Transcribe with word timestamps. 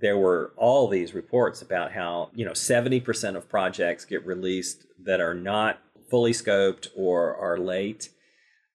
there 0.00 0.16
were 0.16 0.52
all 0.56 0.88
these 0.88 1.14
reports 1.14 1.62
about 1.62 1.92
how, 1.92 2.30
you 2.34 2.44
know, 2.44 2.52
70% 2.52 3.36
of 3.36 3.48
projects 3.48 4.04
get 4.04 4.24
released 4.26 4.86
that 5.04 5.20
are 5.20 5.34
not 5.34 5.80
fully 6.10 6.32
scoped 6.32 6.88
or 6.96 7.36
are 7.36 7.58
late. 7.58 8.10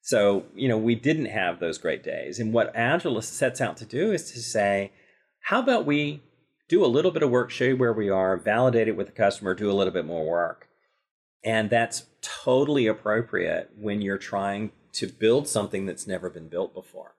So, 0.02 0.46
you 0.56 0.68
know, 0.68 0.78
we 0.78 0.96
didn't 0.96 1.26
have 1.26 1.60
those 1.60 1.78
great 1.78 2.04
days. 2.04 2.40
And 2.40 2.54
what 2.54 2.72
Agile 2.76 3.22
sets 3.22 3.60
out 3.60 3.78
to 3.78 3.86
do 3.86 4.12
is 4.12 4.32
to 4.32 4.40
say, 4.40 4.92
how 5.42 5.60
about 5.60 5.86
we 5.86 6.22
do 6.68 6.84
a 6.84 6.88
little 6.88 7.12
bit 7.12 7.24
of 7.24 7.30
work, 7.30 7.52
show 7.52 7.66
you 7.66 7.78
where 7.78 7.94
we 7.94 8.10
are, 8.10 8.38
validate 8.38 8.88
it 8.88 8.96
with 8.96 9.08
the 9.08 9.14
customer, 9.14 9.54
do 9.54 9.70
a 9.70 9.74
little 9.74 9.94
bit 9.94 10.06
more 10.06 10.26
work. 10.26 10.68
And 11.44 11.70
that's 11.70 12.06
totally 12.22 12.88
appropriate 12.88 13.70
when 13.78 14.02
you're 14.02 14.18
trying 14.18 14.72
to 14.94 15.08
build 15.08 15.48
something 15.48 15.86
that's 15.86 16.08
never 16.08 16.30
been 16.30 16.50
built 16.50 16.74
before. 16.74 17.16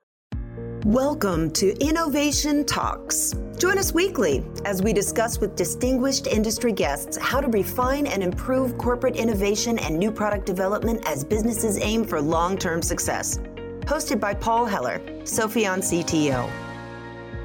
Welcome 0.86 1.50
to 1.54 1.76
Innovation 1.84 2.64
Talks. 2.64 3.34
Join 3.58 3.76
us 3.76 3.92
weekly 3.92 4.44
as 4.64 4.84
we 4.84 4.92
discuss 4.92 5.40
with 5.40 5.56
distinguished 5.56 6.28
industry 6.28 6.70
guests 6.70 7.18
how 7.20 7.40
to 7.40 7.48
refine 7.48 8.06
and 8.06 8.22
improve 8.22 8.78
corporate 8.78 9.16
innovation 9.16 9.80
and 9.80 9.98
new 9.98 10.12
product 10.12 10.46
development 10.46 11.02
as 11.04 11.24
businesses 11.24 11.76
aim 11.80 12.04
for 12.04 12.20
long 12.20 12.56
term 12.56 12.82
success. 12.82 13.38
Hosted 13.80 14.20
by 14.20 14.32
Paul 14.32 14.64
Heller, 14.64 15.00
Sopheon 15.24 15.78
CTO. 15.78 16.48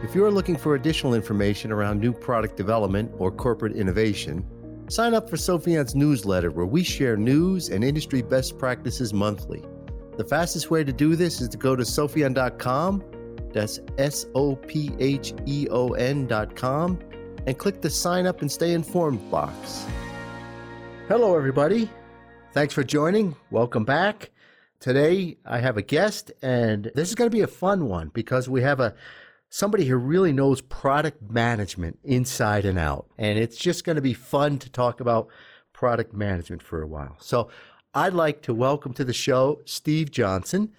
If 0.04 0.14
you're 0.14 0.30
looking 0.30 0.56
for 0.56 0.76
additional 0.76 1.16
information 1.16 1.72
around 1.72 2.00
new 2.00 2.14
product 2.14 2.56
development 2.56 3.12
or 3.18 3.32
corporate 3.32 3.76
innovation, 3.76 4.46
sign 4.88 5.16
up 5.16 5.28
for 5.28 5.36
Sopheon's 5.36 5.96
newsletter 5.96 6.52
where 6.52 6.68
we 6.68 6.84
share 6.84 7.18
news 7.18 7.70
and 7.70 7.84
industry 7.84 8.22
best 8.22 8.60
practices 8.60 9.16
monthly. 9.16 9.64
The 10.16 10.26
fastest 10.26 10.70
way 10.70 10.84
to 10.84 10.94
do 10.94 11.16
this 11.16 11.42
is 11.42 11.50
to 11.50 11.58
go 11.58 11.76
to 11.76 11.82
sopheon.com 11.82 13.04
that's 13.54 13.80
S 13.98 14.26
O 14.36 14.56
P 14.56 14.92
H 15.00 15.34
E 15.46 15.68
O 15.70 15.94
N 15.94 16.28
dot 16.28 16.56
com 16.56 17.00
and 17.48 17.58
click 17.58 17.82
the 17.82 17.90
sign 17.90 18.26
up 18.26 18.42
and 18.42 18.52
stay 18.52 18.74
informed 18.74 19.30
box. 19.32 19.86
Hello, 21.08 21.36
everybody. 21.36 21.90
Thanks 22.54 22.74
for 22.74 22.84
joining. 22.84 23.36
Welcome 23.50 23.86
back. 23.86 24.32
Today 24.80 25.38
I 25.46 25.60
have 25.60 25.78
a 25.78 25.82
guest, 25.82 26.32
and 26.42 26.92
this 26.96 27.10
is 27.10 27.16
going 27.16 27.30
to 27.30 27.36
be 27.36 27.42
a 27.42 27.48
fun 27.48 27.88
one 27.88 28.10
because 28.14 28.50
we 28.50 28.62
have 28.62 28.80
a 28.80 28.96
somebody 29.50 29.86
who 29.86 29.98
really 29.98 30.32
knows 30.32 30.62
product 30.62 31.22
management 31.30 32.00
inside 32.04 32.66
and 32.66 32.80
out, 32.80 33.06
and 33.18 33.38
it's 33.38 33.58
just 33.58 33.84
going 33.84 33.98
to 33.98 34.02
be 34.02 34.14
fun 34.14 34.58
to 34.60 34.70
talk 34.70 35.00
about 35.00 35.28
product 35.74 36.14
management 36.14 36.64
for 36.64 36.82
a 36.82 36.88
while. 36.88 37.18
So 37.20 37.50
I'd 37.94 38.14
like 38.14 38.42
to 38.44 38.54
welcome 38.54 38.94
to 38.94 39.04
the 39.04 39.14
show 39.14 39.62
Steve 39.66 40.12
Johnson. 40.12 40.72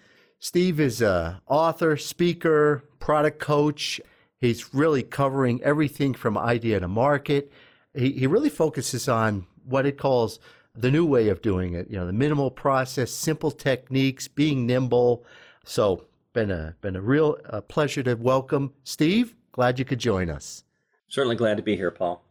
Steve 0.44 0.80
is 0.80 1.00
a 1.00 1.40
author, 1.46 1.96
speaker, 1.96 2.82
product 2.98 3.38
coach. 3.38 4.00
He's 4.40 4.74
really 4.74 5.04
covering 5.04 5.62
everything 5.62 6.14
from 6.14 6.36
idea 6.36 6.80
to 6.80 6.88
market. 6.88 7.52
He, 7.94 8.10
he 8.10 8.26
really 8.26 8.50
focuses 8.50 9.08
on 9.08 9.46
what 9.64 9.86
it 9.86 9.96
calls 9.96 10.40
the 10.74 10.90
new 10.90 11.06
way 11.06 11.28
of 11.28 11.42
doing 11.42 11.74
it. 11.74 11.88
You 11.88 11.98
know, 11.98 12.06
the 12.06 12.12
minimal 12.12 12.50
process, 12.50 13.12
simple 13.12 13.52
techniques, 13.52 14.26
being 14.26 14.66
nimble. 14.66 15.24
So, 15.64 16.06
been 16.32 16.50
a 16.50 16.74
been 16.80 16.96
a 16.96 17.00
real 17.00 17.38
uh, 17.48 17.60
pleasure 17.60 18.02
to 18.02 18.14
welcome 18.14 18.72
Steve. 18.82 19.36
Glad 19.52 19.78
you 19.78 19.84
could 19.84 20.00
join 20.00 20.28
us. 20.28 20.64
Certainly 21.06 21.36
glad 21.36 21.56
to 21.58 21.62
be 21.62 21.76
here, 21.76 21.92
Paul. 21.92 22.24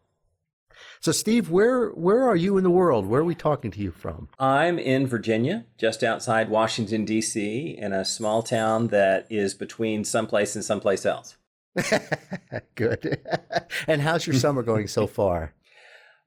So, 1.00 1.12
Steve, 1.12 1.50
where 1.50 1.90
where 1.90 2.24
are 2.24 2.36
you 2.36 2.58
in 2.58 2.64
the 2.64 2.70
world? 2.70 3.06
Where 3.08 3.22
are 3.22 3.26
we 3.26 3.36
talking 3.36 3.72
to 3.72 3.80
you 3.80 3.92
from? 3.92 4.30
I'm 4.40 4.78
in 4.78 5.08
Virginia, 5.08 5.66
just 5.78 6.04
outside 6.04 6.50
Washington 6.50 7.06
D.C., 7.06 7.76
in 7.78 7.94
a 7.94 8.06
small 8.06 8.44
town 8.44 8.88
that 8.88 9.28
is 9.30 9.54
between 9.54 10.04
someplace 10.04 10.56
and 10.56 10.64
someplace 10.64 11.06
else. 11.06 11.38
Good. 12.76 13.22
and 13.88 14.02
how's 14.02 14.28
your 14.28 14.36
summer 14.36 14.64
going 14.64 14.88
so 14.88 15.08
far? 15.08 15.54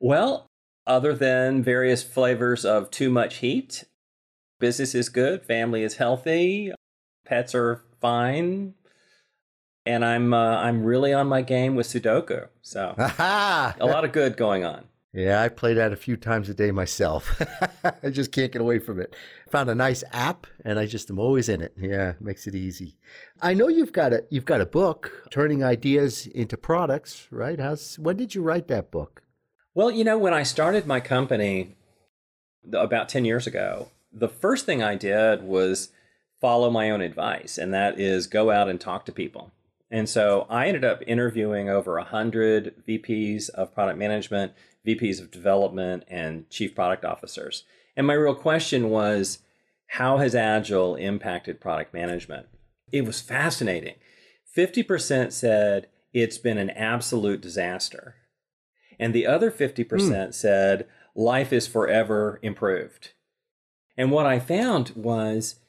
Well, 0.01 0.49
other 0.87 1.15
than 1.15 1.63
various 1.63 2.03
flavors 2.03 2.65
of 2.65 2.91
too 2.91 3.11
much 3.11 3.37
heat, 3.37 3.85
business 4.59 4.95
is 4.95 5.09
good, 5.09 5.45
family 5.45 5.83
is 5.83 5.97
healthy, 5.97 6.73
pets 7.25 7.55
are 7.55 7.83
fine, 8.01 8.75
and 9.87 10.05
I'm 10.05 10.33
uh, 10.33 10.57
I'm 10.57 10.85
really 10.85 11.13
on 11.13 11.27
my 11.27 11.43
game 11.43 11.75
with 11.75 11.87
Sudoku. 11.87 12.49
So 12.63 12.95
a 12.99 13.75
lot 13.81 14.05
of 14.05 14.13
good 14.13 14.37
going 14.37 14.65
on. 14.65 14.85
Yeah, 15.13 15.41
I 15.41 15.49
play 15.49 15.75
that 15.75 15.93
a 15.93 15.97
few 15.97 16.17
times 16.17 16.49
a 16.49 16.55
day 16.55 16.73
myself. 16.73 17.41
I 18.03 18.11
just 18.11 18.33
can't 18.33 18.51
get 18.51 18.61
away 18.61 18.81
from 18.81 18.99
it. 18.99 19.15
Found 19.51 19.71
a 19.71 19.75
nice 19.75 20.03
app, 20.13 20.49
and 20.65 20.77
I 20.77 20.87
just 20.87 21.09
am 21.09 21.21
always 21.21 21.49
in 21.49 21.61
it. 21.61 21.73
Yeah, 21.79 22.15
makes 22.19 22.49
it 22.49 22.57
easy. 22.57 22.97
I 23.41 23.55
know 23.55 23.69
you've 23.69 23.93
got 23.93 24.13
a 24.13 24.25
you've 24.31 24.45
got 24.45 24.61
a 24.61 24.67
book, 24.67 25.29
turning 25.31 25.63
ideas 25.63 26.27
into 26.27 26.57
products, 26.57 27.29
right? 27.31 27.61
How's 27.61 27.97
when 27.99 28.17
did 28.17 28.35
you 28.35 28.43
write 28.43 28.67
that 28.69 28.91
book? 28.91 29.23
Well, 29.73 29.91
you 29.91 30.03
know, 30.03 30.19
when 30.19 30.35
I 30.35 30.43
started 30.43 30.85
my 30.85 30.99
company 30.99 31.77
about 32.73 33.09
ten 33.09 33.25
years 33.25 33.47
ago, 33.47 33.91
the 34.13 34.29
first 34.29 34.67
thing 34.67 34.83
I 34.83 34.97
did 34.97 35.45
was 35.45 35.91
follow 36.41 36.71
my 36.71 36.91
own 36.91 37.03
advice, 37.03 37.57
and 37.57 37.73
that 37.73 38.01
is 38.01 38.27
go 38.27 38.51
out 38.51 38.69
and 38.69 38.81
talk 38.81 39.07
to 39.07 39.13
people. 39.13 39.53
And 39.95 40.09
so 40.09 40.49
I 40.51 40.67
ended 40.67 40.85
up 40.85 41.05
interviewing 41.07 41.69
over 41.69 41.95
100 41.95 42.83
VPs 42.85 43.49
of 43.51 43.73
product 43.73 43.97
management, 43.97 44.51
VPs 44.85 45.21
of 45.21 45.31
development, 45.31 46.03
and 46.09 46.51
chief 46.51 46.75
product 46.75 47.05
officers. 47.05 47.63
And 47.97 48.05
my 48.05 48.15
real 48.15 48.35
question 48.35 48.91
was 48.91 49.39
how 49.87 50.17
has 50.19 50.35
Agile 50.35 50.97
impacted 50.97 51.61
product 51.61 51.95
management? 51.95 52.49
It 52.91 53.05
was 53.05 53.21
fascinating. 53.21 53.95
50% 54.57 55.31
said 55.31 55.87
it's 56.13 56.39
been 56.39 56.59
an 56.59 56.71
absolute 56.71 57.41
disaster. 57.41 58.17
And 58.99 59.15
the 59.15 59.29
other 59.29 59.49
50% 59.49 59.87
mm. 59.87 60.35
said 60.35 60.89
life 61.15 61.53
is 61.53 61.69
forever 61.69 62.41
improved. 62.43 63.13
And 63.97 64.11
what 64.11 64.27
I 64.27 64.41
found 64.41 64.91
was 64.97 65.61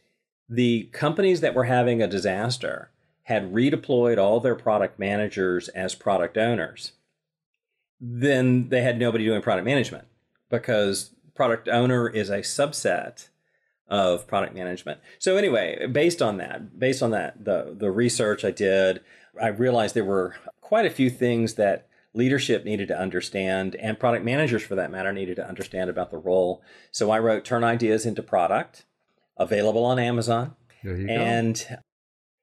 the 0.49 0.89
companies 0.93 1.41
that 1.41 1.53
were 1.53 1.65
having 1.65 2.01
a 2.01 2.07
disaster 2.07 2.89
had 3.25 3.53
redeployed 3.53 4.17
all 4.17 4.39
their 4.39 4.55
product 4.55 4.99
managers 4.99 5.67
as 5.69 5.95
product 5.95 6.37
owners, 6.37 6.93
then 7.99 8.69
they 8.69 8.81
had 8.81 8.99
nobody 8.99 9.25
doing 9.25 9.41
product 9.41 9.65
management 9.65 10.05
because 10.49 11.11
product 11.33 11.67
owner 11.67 12.07
is 12.07 12.29
a 12.29 12.39
subset 12.39 13.29
of 13.87 14.27
product 14.27 14.53
management. 14.55 14.99
So 15.19 15.37
anyway, 15.37 15.87
based 15.87 16.21
on 16.21 16.37
that, 16.37 16.79
based 16.79 17.03
on 17.03 17.11
that, 17.11 17.45
the 17.45 17.75
the 17.77 17.91
research 17.91 18.45
I 18.45 18.51
did, 18.51 19.01
I 19.41 19.47
realized 19.47 19.95
there 19.95 20.05
were 20.05 20.35
quite 20.61 20.85
a 20.85 20.91
few 20.91 21.09
things 21.09 21.55
that 21.55 21.87
leadership 22.13 22.63
needed 22.63 22.87
to 22.87 22.97
understand 22.97 23.75
and 23.75 23.99
product 23.99 24.23
managers 24.23 24.63
for 24.63 24.75
that 24.75 24.91
matter 24.91 25.11
needed 25.11 25.35
to 25.35 25.47
understand 25.47 25.89
about 25.89 26.11
the 26.11 26.17
role. 26.17 26.63
So 26.91 27.11
I 27.11 27.19
wrote 27.19 27.43
Turn 27.43 27.63
Ideas 27.63 28.05
into 28.05 28.23
Product, 28.23 28.85
available 29.37 29.83
on 29.83 29.99
Amazon. 29.99 30.55
and 31.09 31.65
go 31.69 31.75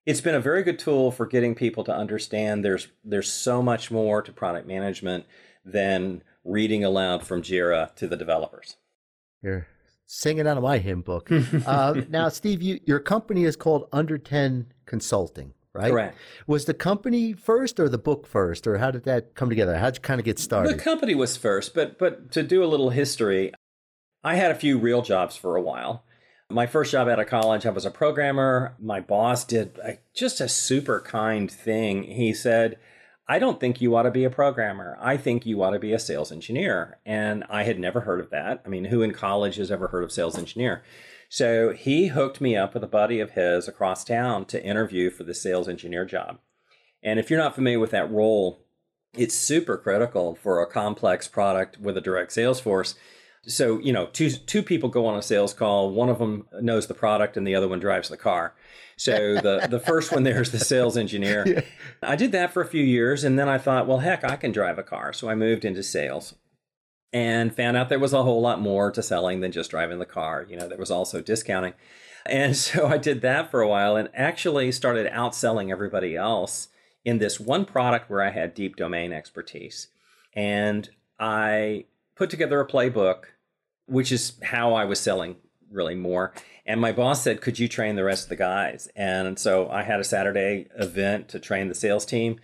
it's 0.07 0.21
been 0.21 0.35
a 0.35 0.41
very 0.41 0.63
good 0.63 0.79
tool 0.79 1.11
for 1.11 1.27
getting 1.27 1.55
people 1.55 1.85
to 1.85 1.95
understand 1.95 2.65
there's 2.65 2.89
there's 3.05 3.31
so 3.31 3.63
much 3.63 3.91
more 3.91 4.23
to 4.23 4.33
product 4.33 4.67
management 4.67 5.25
than 5.65 6.23
reading 6.45 6.85
aloud 6.85 7.25
from 7.25 7.43
Jira 7.43 7.95
to 7.97 8.07
the 8.07 8.17
developers. 8.17 8.77
You're 9.43 9.67
singing 10.07 10.47
out 10.47 10.57
of 10.57 10.63
my 10.63 10.79
hymn 10.79 11.03
book. 11.03 11.31
uh, 11.67 12.03
now, 12.09 12.29
Steve, 12.29 12.63
you, 12.63 12.81
your 12.85 13.01
company 13.01 13.45
is 13.45 13.57
called 13.57 13.89
Under 13.93 14.19
10 14.19 14.67
Consulting, 14.87 15.55
right? 15.73 15.91
Correct. 15.91 16.19
Was 16.47 16.65
the 16.65 16.75
company 16.75 17.33
first 17.33 17.79
or 17.79 17.89
the 17.89 17.99
book 17.99 18.27
first, 18.27 18.67
or 18.67 18.79
how 18.79 18.91
did 18.91 19.05
that 19.05 19.35
come 19.35 19.49
together? 19.49 19.79
How'd 19.79 19.97
you 19.97 20.03
kind 20.03 20.21
of 20.21 20.25
get 20.25 20.39
started? 20.39 20.79
The 20.79 20.83
company 20.83 21.15
was 21.15 21.37
first, 21.37 21.75
but 21.75 21.99
but 21.99 22.33
to 22.33 22.43
do 22.43 22.65
a 22.65 22.67
little 22.67 22.91
history, 22.91 23.53
I 24.25 24.35
had 24.35 24.51
a 24.51 24.57
few 24.57 24.79
real 24.79 25.03
jobs 25.03 25.37
for 25.37 25.57
a 25.57 25.63
while. 25.63 26.05
My 26.53 26.67
first 26.67 26.93
job 26.93 27.09
out 27.09 27.19
of 27.19 27.27
college, 27.27 27.65
I 27.65 27.71
was 27.71 27.87
a 27.87 27.91
programmer. 27.91 28.75
My 28.79 29.01
boss 29.01 29.45
did 29.45 29.79
a, 29.79 29.99
just 30.15 30.41
a 30.41 30.49
super 30.49 31.01
kind 31.01 31.51
thing. 31.51 32.03
He 32.05 32.35
said, 32.35 32.79
I 33.27 33.39
don't 33.39 33.59
think 33.59 33.81
you 33.81 33.97
ought 33.97 34.03
to 34.03 34.11
be 34.11 34.25
a 34.25 34.31
programmer. 34.31 34.99
I 35.01 35.17
think 35.17 35.47
you 35.47 35.63
ought 35.63 35.71
to 35.71 35.79
be 35.79 35.93
a 35.93 35.99
sales 35.99 36.31
engineer. 36.31 36.99
And 37.07 37.45
I 37.49 37.63
had 37.63 37.79
never 37.79 38.01
heard 38.01 38.21
of 38.21 38.31
that. 38.31 38.63
I 38.67 38.69
mean, 38.69 38.87
who 38.87 39.01
in 39.01 39.13
college 39.13 39.57
has 39.57 39.71
ever 39.71 39.89
heard 39.89 40.05
of 40.05 40.13
sales 40.13 40.37
engineer? 40.37 40.83
So 41.29 41.73
he 41.73 42.09
hooked 42.09 42.43
me 42.43 42.57
up 42.57 42.75
with 42.75 42.85
a 42.85 42.89
buddy 42.89 43.19
of 43.19 43.31
his 43.31 43.67
across 43.67 44.05
town 44.05 44.45
to 44.47 44.63
interview 44.63 45.09
for 45.09 45.25
the 45.25 45.35
sales 45.35 45.69
engineer 45.69 46.05
job. 46.05 46.39
And 47.03 47.19
if 47.19 47.31
you're 47.31 47.41
not 47.41 47.55
familiar 47.55 47.81
with 47.81 47.93
that 47.93 48.11
role, 48.11 48.67
it's 49.15 49.35
super 49.35 49.79
critical 49.79 50.35
for 50.35 50.61
a 50.61 50.71
complex 50.71 51.29
product 51.29 51.79
with 51.79 51.97
a 51.97 52.03
direct 52.03 52.33
sales 52.33 52.61
force 52.61 52.97
so, 53.47 53.81
you 53.81 53.93
know, 53.93 54.07
two 54.07 54.31
two 54.31 54.63
people 54.63 54.89
go 54.89 55.07
on 55.07 55.17
a 55.17 55.23
sales 55.23 55.53
call, 55.53 55.91
one 55.91 56.09
of 56.09 56.19
them 56.19 56.47
knows 56.61 56.87
the 56.87 56.95
product 56.95 57.37
and 57.37 57.47
the 57.47 57.55
other 57.55 57.69
one 57.69 57.81
drives 57.81 58.09
the 58.09 58.17
car. 58.17 58.55
So 58.97 59.35
the 59.35 59.67
the 59.69 59.81
first 59.81 60.13
one 60.13 60.23
there's 60.23 60.53
the 60.53 60.59
sales 60.59 60.97
engineer. 60.97 61.45
Yeah. 61.53 61.63
I 62.03 62.17
did 62.17 62.33
that 62.33 62.53
for 62.53 62.63
a 62.63 62.67
few 62.67 62.83
years 62.83 63.25
and 63.25 63.39
then 63.39 63.49
I 63.49 63.59
thought, 63.59 63.87
well, 63.87 63.99
heck, 63.99 64.25
I 64.25 64.37
can 64.37 64.53
drive 64.53 64.79
a 64.79 64.83
car. 64.83 65.13
So 65.13 65.29
I 65.29 65.35
moved 65.35 65.65
into 65.65 65.83
sales 65.83 66.35
and 67.13 67.55
found 67.55 67.77
out 67.77 67.89
there 67.89 67.99
was 67.99 68.13
a 68.13 68.23
whole 68.23 68.41
lot 68.41 68.61
more 68.61 68.91
to 68.91 69.03
selling 69.03 69.41
than 69.41 69.53
just 69.53 69.71
driving 69.71 69.99
the 69.99 70.07
car. 70.07 70.47
You 70.49 70.57
know, 70.57 70.69
there 70.69 70.79
was 70.79 70.91
also 70.91 71.21
discounting. 71.21 71.75
And 72.27 72.57
so 72.69 72.87
I 72.87 72.97
did 72.97 73.21
that 73.23 73.51
for 73.51 73.61
a 73.61 73.69
while 73.69 73.97
and 73.97 74.09
actually 74.15 74.73
started 74.73 75.13
outselling 75.13 75.71
everybody 75.71 76.17
else 76.17 76.69
in 77.05 77.19
this 77.19 77.41
one 77.41 77.65
product 77.65 78.09
where 78.09 78.23
I 78.23 78.31
had 78.31 78.55
deep 78.55 78.77
domain 78.77 79.13
expertise. 79.13 79.89
And 80.35 80.89
I 81.19 81.85
put 82.17 82.31
together 82.31 82.61
a 82.61 82.67
playbook, 82.67 83.25
which 83.87 84.13
is 84.13 84.35
how 84.43 84.75
I 84.75 84.85
was 84.85 85.01
selling 85.01 85.37
really 85.71 85.95
more. 85.95 86.33
And 86.67 86.81
my 86.81 86.93
boss 86.93 87.23
said, 87.23 87.41
Could 87.41 87.59
you 87.59 87.69
train 87.69 87.97
the 87.97 88.05
rest 88.05 88.25
of 88.25 88.29
the 88.29 88.37
guys? 88.37 88.89
And 88.95 89.39
so 89.39 89.69
I 89.71 89.83
had 89.83 90.01
a 90.01 90.05
Saturday 90.05 90.69
event 90.79 91.29
to 91.29 91.41
train 91.41 91.69
the 91.69 91.75
sales 91.75 92.07
team. 92.07 92.39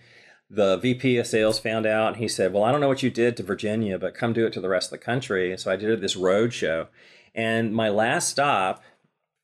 The 0.49 0.77
VP 0.77 1.17
of 1.17 1.27
sales 1.27 1.59
found 1.59 1.85
out. 1.85 2.17
He 2.17 2.27
said, 2.27 2.51
Well, 2.51 2.63
I 2.63 2.71
don't 2.71 2.81
know 2.81 2.87
what 2.87 3.03
you 3.03 3.11
did 3.11 3.37
to 3.37 3.43
Virginia, 3.43 3.97
but 3.97 4.15
come 4.15 4.33
do 4.33 4.45
it 4.45 4.53
to 4.53 4.61
the 4.61 4.69
rest 4.69 4.87
of 4.87 4.99
the 4.99 5.05
country. 5.05 5.51
And 5.51 5.59
so 5.59 5.71
I 5.71 5.75
did 5.75 6.01
this 6.01 6.15
road 6.15 6.53
show. 6.53 6.87
And 7.35 7.73
my 7.73 7.89
last 7.89 8.29
stop 8.29 8.83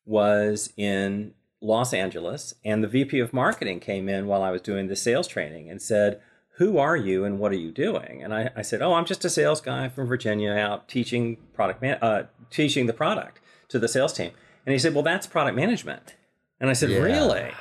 was 0.05 0.73
in 0.75 1.33
Los 1.61 1.93
Angeles. 1.93 2.55
And 2.65 2.83
the 2.83 2.87
VP 2.87 3.19
of 3.19 3.33
marketing 3.33 3.79
came 3.79 4.09
in 4.09 4.27
while 4.27 4.43
I 4.43 4.51
was 4.51 4.61
doing 4.61 4.87
the 4.87 4.95
sales 4.95 5.27
training 5.27 5.69
and 5.69 5.81
said, 5.81 6.21
who 6.57 6.77
are 6.77 6.95
you 6.95 7.25
and 7.25 7.39
what 7.39 7.51
are 7.51 7.57
you 7.57 7.71
doing? 7.71 8.23
And 8.23 8.33
I, 8.33 8.49
I 8.55 8.61
said, 8.61 8.81
oh, 8.81 8.93
I'm 8.93 9.05
just 9.05 9.25
a 9.25 9.29
sales 9.29 9.59
guy 9.61 9.89
from 9.89 10.07
Virginia 10.07 10.51
out 10.51 10.87
teaching 10.87 11.37
product, 11.53 11.81
man, 11.81 11.97
uh, 12.01 12.23
teaching 12.49 12.85
the 12.85 12.93
product 12.93 13.39
to 13.69 13.79
the 13.79 13.87
sales 13.87 14.13
team. 14.13 14.31
And 14.65 14.73
he 14.73 14.79
said, 14.79 14.93
Well, 14.93 15.03
that's 15.03 15.27
product 15.27 15.55
management. 15.55 16.15
And 16.59 16.69
I 16.69 16.73
said, 16.73 16.89
yeah. 16.89 16.99
Really? 16.99 17.51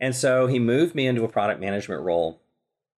And 0.00 0.14
so 0.14 0.46
he 0.46 0.58
moved 0.58 0.94
me 0.94 1.06
into 1.06 1.24
a 1.24 1.28
product 1.28 1.60
management 1.60 2.02
role. 2.02 2.42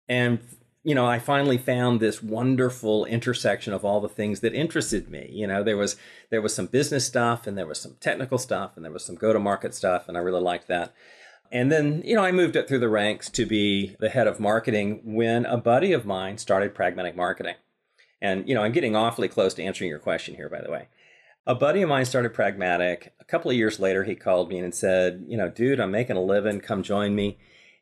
And, 0.08 0.40
you 0.84 0.96
know, 0.96 1.06
I 1.06 1.20
finally 1.20 1.58
found 1.58 2.00
this 2.00 2.24
wonderful 2.24 3.06
intersection 3.06 3.74
of 3.74 3.84
all 3.84 4.00
the 4.00 4.10
things 4.10 4.40
that 4.40 4.54
interested 4.54 5.10
me. 5.10 5.30
You 5.32 5.48
know, 5.48 5.64
there 5.64 5.78
was 5.78 5.98
there 6.30 6.42
was 6.42 6.56
some 6.56 6.68
business 6.68 7.06
stuff 7.06 7.48
and 7.48 7.58
there 7.58 7.68
was 7.68 7.80
some 7.80 7.98
technical 8.00 8.38
stuff 8.38 8.72
and 8.76 8.86
there 8.86 8.92
was 8.92 9.04
some 9.04 9.16
go-to-market 9.16 9.74
stuff, 9.74 10.08
and 10.08 10.18
I 10.18 10.22
really 10.22 10.42
liked 10.42 10.68
that. 10.68 10.94
And 11.52 11.72
then, 11.72 12.02
you 12.06 12.16
know, 12.16 12.24
I 12.24 12.32
moved 12.32 12.58
up 12.58 12.68
through 12.68 12.80
the 12.80 12.90
ranks 12.90 13.30
to 13.32 13.46
be 13.46 13.96
the 14.00 14.10
head 14.10 14.28
of 14.28 14.40
marketing 14.40 15.02
when 15.04 15.46
a 15.46 15.58
buddy 15.58 15.94
of 15.94 16.06
mine 16.06 16.38
started 16.38 16.76
pragmatic 16.76 17.16
marketing. 17.16 17.56
And, 18.22 18.48
you 18.48 18.56
know, 18.56 18.64
I'm 18.64 18.72
getting 18.72 18.96
awfully 18.96 19.28
close 19.28 19.54
to 19.56 19.64
answering 19.64 19.90
your 19.90 20.00
question 20.00 20.36
here, 20.36 20.50
by 20.50 20.62
the 20.62 20.72
way 20.72 20.88
a 21.48 21.56
buddy 21.56 21.82
of 21.82 21.90
mine 21.90 22.06
started 22.06 22.34
Pragmatic. 22.34 23.14
A 23.20 23.24
couple 23.24 23.52
of 23.52 23.58
years 23.58 23.80
later, 23.80 24.04
he 24.04 24.16
called 24.16 24.50
me 24.50 24.58
and 24.60 24.74
said, 24.74 25.26
You 25.28 25.38
know, 25.38 25.50
dude, 25.50 25.80
I'm 25.80 25.92
making 25.92 26.18
a 26.18 26.22
living. 26.22 26.60
Come 26.60 26.84
join 26.84 27.16
me. 27.16 27.38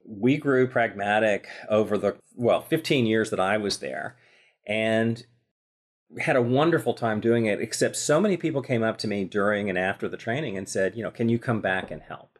We 0.05 0.37
grew 0.37 0.67
Pragmatic 0.67 1.47
over 1.69 1.97
the, 1.97 2.17
well, 2.35 2.61
15 2.61 3.05
years 3.05 3.29
that 3.29 3.39
I 3.39 3.57
was 3.57 3.77
there 3.77 4.17
and 4.67 5.25
had 6.19 6.35
a 6.35 6.41
wonderful 6.41 6.93
time 6.93 7.21
doing 7.21 7.45
it, 7.45 7.61
except 7.61 7.95
so 7.95 8.19
many 8.19 8.37
people 8.37 8.61
came 8.61 8.83
up 8.83 8.97
to 8.99 9.07
me 9.07 9.23
during 9.23 9.69
and 9.69 9.77
after 9.77 10.09
the 10.09 10.17
training 10.17 10.57
and 10.57 10.67
said, 10.67 10.95
You 10.95 11.03
know, 11.03 11.11
can 11.11 11.29
you 11.29 11.39
come 11.39 11.61
back 11.61 11.89
and 11.89 12.01
help? 12.01 12.32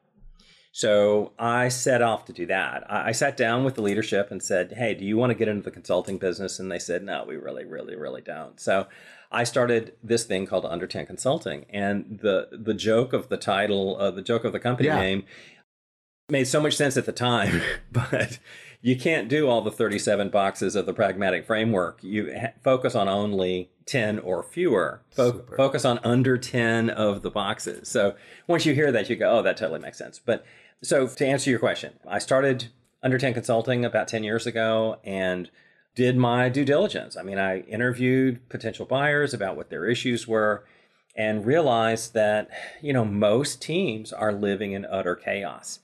So 0.75 1.33
I 1.37 1.67
set 1.69 2.01
off 2.01 2.25
to 2.25 2.33
do 2.33 2.47
that. 2.47 2.83
I 2.91 3.11
sat 3.11 3.37
down 3.37 3.63
with 3.63 3.75
the 3.75 3.83
leadership 3.83 4.31
and 4.31 4.41
said, 4.41 4.73
Hey, 4.73 4.95
do 4.95 5.05
you 5.05 5.17
want 5.17 5.29
to 5.29 5.35
get 5.35 5.47
into 5.47 5.61
the 5.61 5.69
consulting 5.69 6.17
business? 6.17 6.59
And 6.59 6.71
they 6.71 6.79
said, 6.79 7.03
No, 7.03 7.23
we 7.27 7.35
really, 7.35 7.63
really, 7.63 7.95
really 7.95 8.21
don't. 8.21 8.59
So 8.59 8.87
I 9.31 9.43
started 9.43 9.93
this 10.03 10.23
thing 10.23 10.47
called 10.47 10.65
Under 10.65 10.87
10 10.87 11.05
Consulting. 11.05 11.65
And 11.69 12.19
the 12.23 12.49
the 12.51 12.73
joke 12.73 13.13
of 13.13 13.29
the 13.29 13.37
title, 13.37 13.97
uh, 13.99 14.09
the 14.09 14.23
joke 14.23 14.45
of 14.45 14.51
the 14.51 14.59
company 14.59 14.87
yeah. 14.87 14.99
name 14.99 15.25
made 16.27 16.45
so 16.45 16.59
much 16.59 16.75
sense 16.75 16.97
at 16.97 17.05
the 17.05 17.11
time, 17.11 17.61
but 17.91 18.39
you 18.81 18.95
can't 18.95 19.29
do 19.29 19.47
all 19.47 19.61
the 19.61 19.71
37 19.71 20.29
boxes 20.29 20.75
of 20.75 20.87
the 20.87 20.93
pragmatic 20.93 21.45
framework. 21.45 21.99
You 22.01 22.33
ha- 22.35 22.53
focus 22.63 22.95
on 22.95 23.07
only 23.07 23.69
10 23.85 24.17
or 24.19 24.41
fewer. 24.41 25.01
Fo- 25.11 25.45
focus 25.55 25.85
on 25.85 25.99
under 26.03 26.37
10 26.37 26.89
of 26.89 27.21
the 27.21 27.29
boxes. 27.29 27.87
So 27.87 28.15
once 28.47 28.65
you 28.65 28.73
hear 28.73 28.91
that, 28.91 29.09
you 29.09 29.15
go, 29.15 29.37
oh, 29.37 29.41
that 29.43 29.57
totally 29.57 29.79
makes 29.79 29.99
sense. 29.99 30.19
But 30.19 30.43
so 30.83 31.07
to 31.07 31.25
answer 31.25 31.50
your 31.50 31.59
question, 31.59 31.94
I 32.07 32.19
started 32.19 32.68
under 33.01 33.18
10 33.18 33.33
consulting 33.33 33.83
about 33.83 34.07
10 34.07 34.24
years 34.24 34.45
ago 34.45 34.97
and 35.03 35.50
did 35.95 36.18
my 36.18 36.50
due 36.50 36.65
diligence. 36.65 37.15
I 37.18 37.24
mean, 37.24 37.38
I 37.38 37.62
interviewed 37.62 38.47
potential 38.50 38.85
buyers 38.85 39.33
about 39.33 39.56
what 39.56 39.69
their 39.69 39.85
issues 39.85 40.27
were 40.27 40.65
and 41.15 41.45
realized 41.45 42.13
that, 42.13 42.50
you 42.81 42.94
know, 42.94 43.06
most 43.06 43.62
teams 43.62 44.12
are 44.12 44.33
living 44.33 44.71
in 44.71 44.85
utter 44.85 45.15
chaos. 45.15 45.80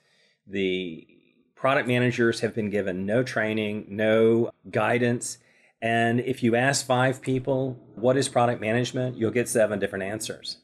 The 0.48 1.08
product 1.56 1.88
managers 1.88 2.40
have 2.40 2.56
been 2.56 2.70
given 2.70 3.06
no 3.06 3.22
training, 3.22 3.86
no 3.90 4.52
guidance. 4.72 5.38
And 5.82 6.20
if 6.20 6.42
you 6.42 6.56
ask 6.56 6.86
five 6.86 7.22
people, 7.22 7.78
what 7.96 8.18
is 8.18 8.28
product 8.28 8.60
management, 8.60 9.18
you'll 9.18 9.32
get 9.32 9.48
seven 9.48 9.78
different 9.78 10.06
answers. 10.06 10.58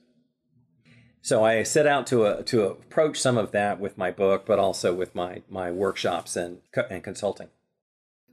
So 1.26 1.44
I 1.44 1.64
set 1.64 1.88
out 1.88 2.08
to, 2.08 2.26
uh, 2.26 2.44
to 2.44 2.64
approach 2.66 3.20
some 3.20 3.38
of 3.38 3.52
that 3.52 3.80
with 3.80 3.98
my 3.98 4.12
book, 4.12 4.46
but 4.46 4.60
also 4.60 4.94
with 4.94 5.16
my, 5.16 5.42
my 5.50 5.72
workshops 5.72 6.36
and, 6.36 6.60
and 6.90 7.04
consulting 7.04 7.50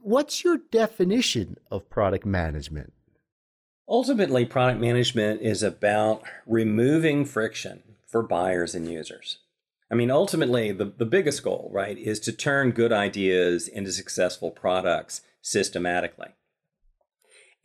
what's 0.03 0.43
your 0.43 0.57
definition 0.69 1.57
of 1.71 1.89
product 1.89 2.25
management? 2.25 2.93
Ultimately, 3.87 4.45
product 4.45 4.79
management 4.79 5.41
is 5.41 5.63
about 5.63 6.23
removing 6.45 7.25
friction 7.25 7.81
for 8.05 8.21
buyers 8.21 8.75
and 8.75 8.89
users. 8.89 9.39
I 9.89 9.95
mean, 9.95 10.11
ultimately, 10.11 10.71
the, 10.71 10.85
the 10.85 11.05
biggest 11.05 11.43
goal, 11.43 11.69
right, 11.73 11.97
is 11.97 12.19
to 12.21 12.31
turn 12.31 12.71
good 12.71 12.91
ideas 12.91 13.67
into 13.67 13.91
successful 13.91 14.51
products 14.51 15.21
systematically. 15.41 16.29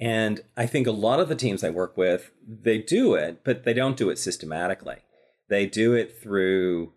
And 0.01 0.43
I 0.57 0.67
think 0.67 0.87
a 0.87 0.93
lot 0.93 1.21
of 1.21 1.29
the 1.29 1.35
teams 1.35 1.65
I 1.65 1.71
work 1.71 1.97
with, 1.97 2.31
they 2.47 2.79
do 2.79 3.15
it, 3.15 3.43
but 3.45 3.65
they 3.65 3.73
don't 3.73 3.97
do 3.97 4.11
it 4.11 4.19
systematically. 4.19 4.99
They 5.49 5.67
do 5.67 5.95
it 5.95 6.21
through 6.21 6.93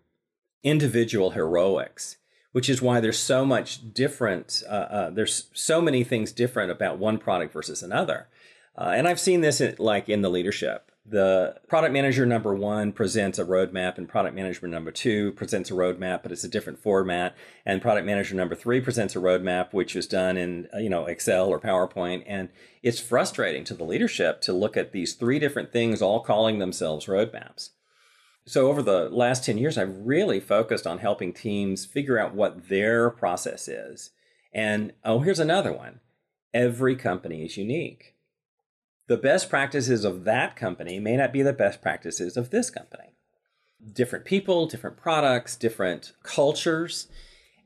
individual 0.62 1.30
heroics 1.30 2.16
which 2.52 2.68
is 2.68 2.80
why 2.80 3.00
there's 3.00 3.18
so 3.18 3.44
much 3.44 3.92
different. 3.92 4.62
Uh, 4.68 4.72
uh, 4.72 5.10
there's 5.10 5.48
so 5.52 5.80
many 5.80 6.04
things 6.04 6.32
different 6.32 6.70
about 6.70 6.98
one 6.98 7.18
product 7.18 7.52
versus 7.52 7.82
another, 7.82 8.28
uh, 8.76 8.92
and 8.94 9.08
I've 9.08 9.20
seen 9.20 9.40
this 9.40 9.60
in, 9.60 9.74
like 9.78 10.08
in 10.08 10.22
the 10.22 10.30
leadership. 10.30 10.90
The 11.04 11.56
product 11.66 11.92
manager 11.92 12.24
number 12.24 12.54
one 12.54 12.92
presents 12.92 13.36
a 13.40 13.44
roadmap, 13.44 13.98
and 13.98 14.08
product 14.08 14.36
manager 14.36 14.68
number 14.68 14.92
two 14.92 15.32
presents 15.32 15.68
a 15.68 15.74
roadmap, 15.74 16.22
but 16.22 16.30
it's 16.30 16.44
a 16.44 16.48
different 16.48 16.78
format. 16.78 17.34
And 17.66 17.82
product 17.82 18.06
manager 18.06 18.36
number 18.36 18.54
three 18.54 18.80
presents 18.80 19.16
a 19.16 19.18
roadmap, 19.18 19.72
which 19.72 19.96
is 19.96 20.06
done 20.06 20.36
in 20.36 20.68
uh, 20.72 20.78
you 20.78 20.88
know 20.88 21.06
Excel 21.06 21.48
or 21.48 21.58
PowerPoint, 21.58 22.22
and 22.26 22.50
it's 22.82 23.00
frustrating 23.00 23.64
to 23.64 23.74
the 23.74 23.84
leadership 23.84 24.40
to 24.42 24.52
look 24.52 24.76
at 24.76 24.92
these 24.92 25.14
three 25.14 25.40
different 25.40 25.72
things 25.72 26.02
all 26.02 26.20
calling 26.20 26.58
themselves 26.58 27.06
roadmaps. 27.06 27.70
So, 28.44 28.68
over 28.68 28.82
the 28.82 29.08
last 29.08 29.44
10 29.44 29.56
years, 29.58 29.78
I've 29.78 29.98
really 29.98 30.40
focused 30.40 30.86
on 30.86 30.98
helping 30.98 31.32
teams 31.32 31.86
figure 31.86 32.18
out 32.18 32.34
what 32.34 32.68
their 32.68 33.08
process 33.10 33.68
is. 33.68 34.10
And 34.52 34.92
oh, 35.04 35.20
here's 35.20 35.38
another 35.38 35.72
one 35.72 36.00
every 36.52 36.96
company 36.96 37.44
is 37.44 37.56
unique. 37.56 38.14
The 39.06 39.16
best 39.16 39.48
practices 39.48 40.04
of 40.04 40.24
that 40.24 40.56
company 40.56 40.98
may 40.98 41.16
not 41.16 41.32
be 41.32 41.42
the 41.42 41.52
best 41.52 41.80
practices 41.80 42.36
of 42.36 42.50
this 42.50 42.68
company. 42.70 43.14
Different 43.92 44.24
people, 44.24 44.66
different 44.66 44.96
products, 44.96 45.56
different 45.56 46.12
cultures. 46.22 47.08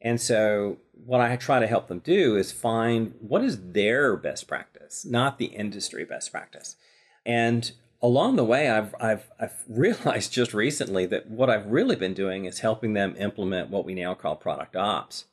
And 0.02 0.20
so, 0.20 0.78
what 0.92 1.22
I 1.22 1.36
try 1.36 1.58
to 1.58 1.66
help 1.66 1.88
them 1.88 2.00
do 2.00 2.36
is 2.36 2.52
find 2.52 3.14
what 3.20 3.42
is 3.42 3.72
their 3.72 4.14
best 4.16 4.46
practice, 4.46 5.06
not 5.06 5.38
the 5.38 5.46
industry 5.46 6.04
best 6.04 6.30
practice. 6.30 6.76
And 7.24 7.72
along 8.02 8.36
the 8.36 8.44
way, 8.44 8.68
I've, 8.68 8.94
I've, 9.00 9.30
I've 9.40 9.64
realized 9.68 10.32
just 10.32 10.54
recently 10.54 11.06
that 11.06 11.28
what 11.28 11.50
I've 11.50 11.66
really 11.66 11.96
been 11.96 12.14
doing 12.14 12.44
is 12.44 12.60
helping 12.60 12.92
them 12.92 13.14
implement 13.18 13.70
what 13.70 13.84
we 13.84 13.94
now 13.94 14.14
call 14.14 14.36
product 14.36 14.76
ops. 14.76 15.26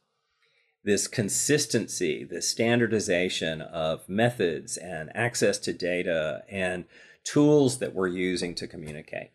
This 0.83 1.07
consistency, 1.07 2.25
this 2.25 2.49
standardization 2.49 3.61
of 3.61 4.07
methods 4.09 4.75
and 4.75 5.09
access 5.15 5.57
to 5.59 5.73
data 5.73 6.43
and 6.49 6.85
tools 7.23 7.79
that 7.79 7.95
we're 7.95 8.07
using 8.07 8.53
to 8.55 8.67
communicate. 8.67 9.31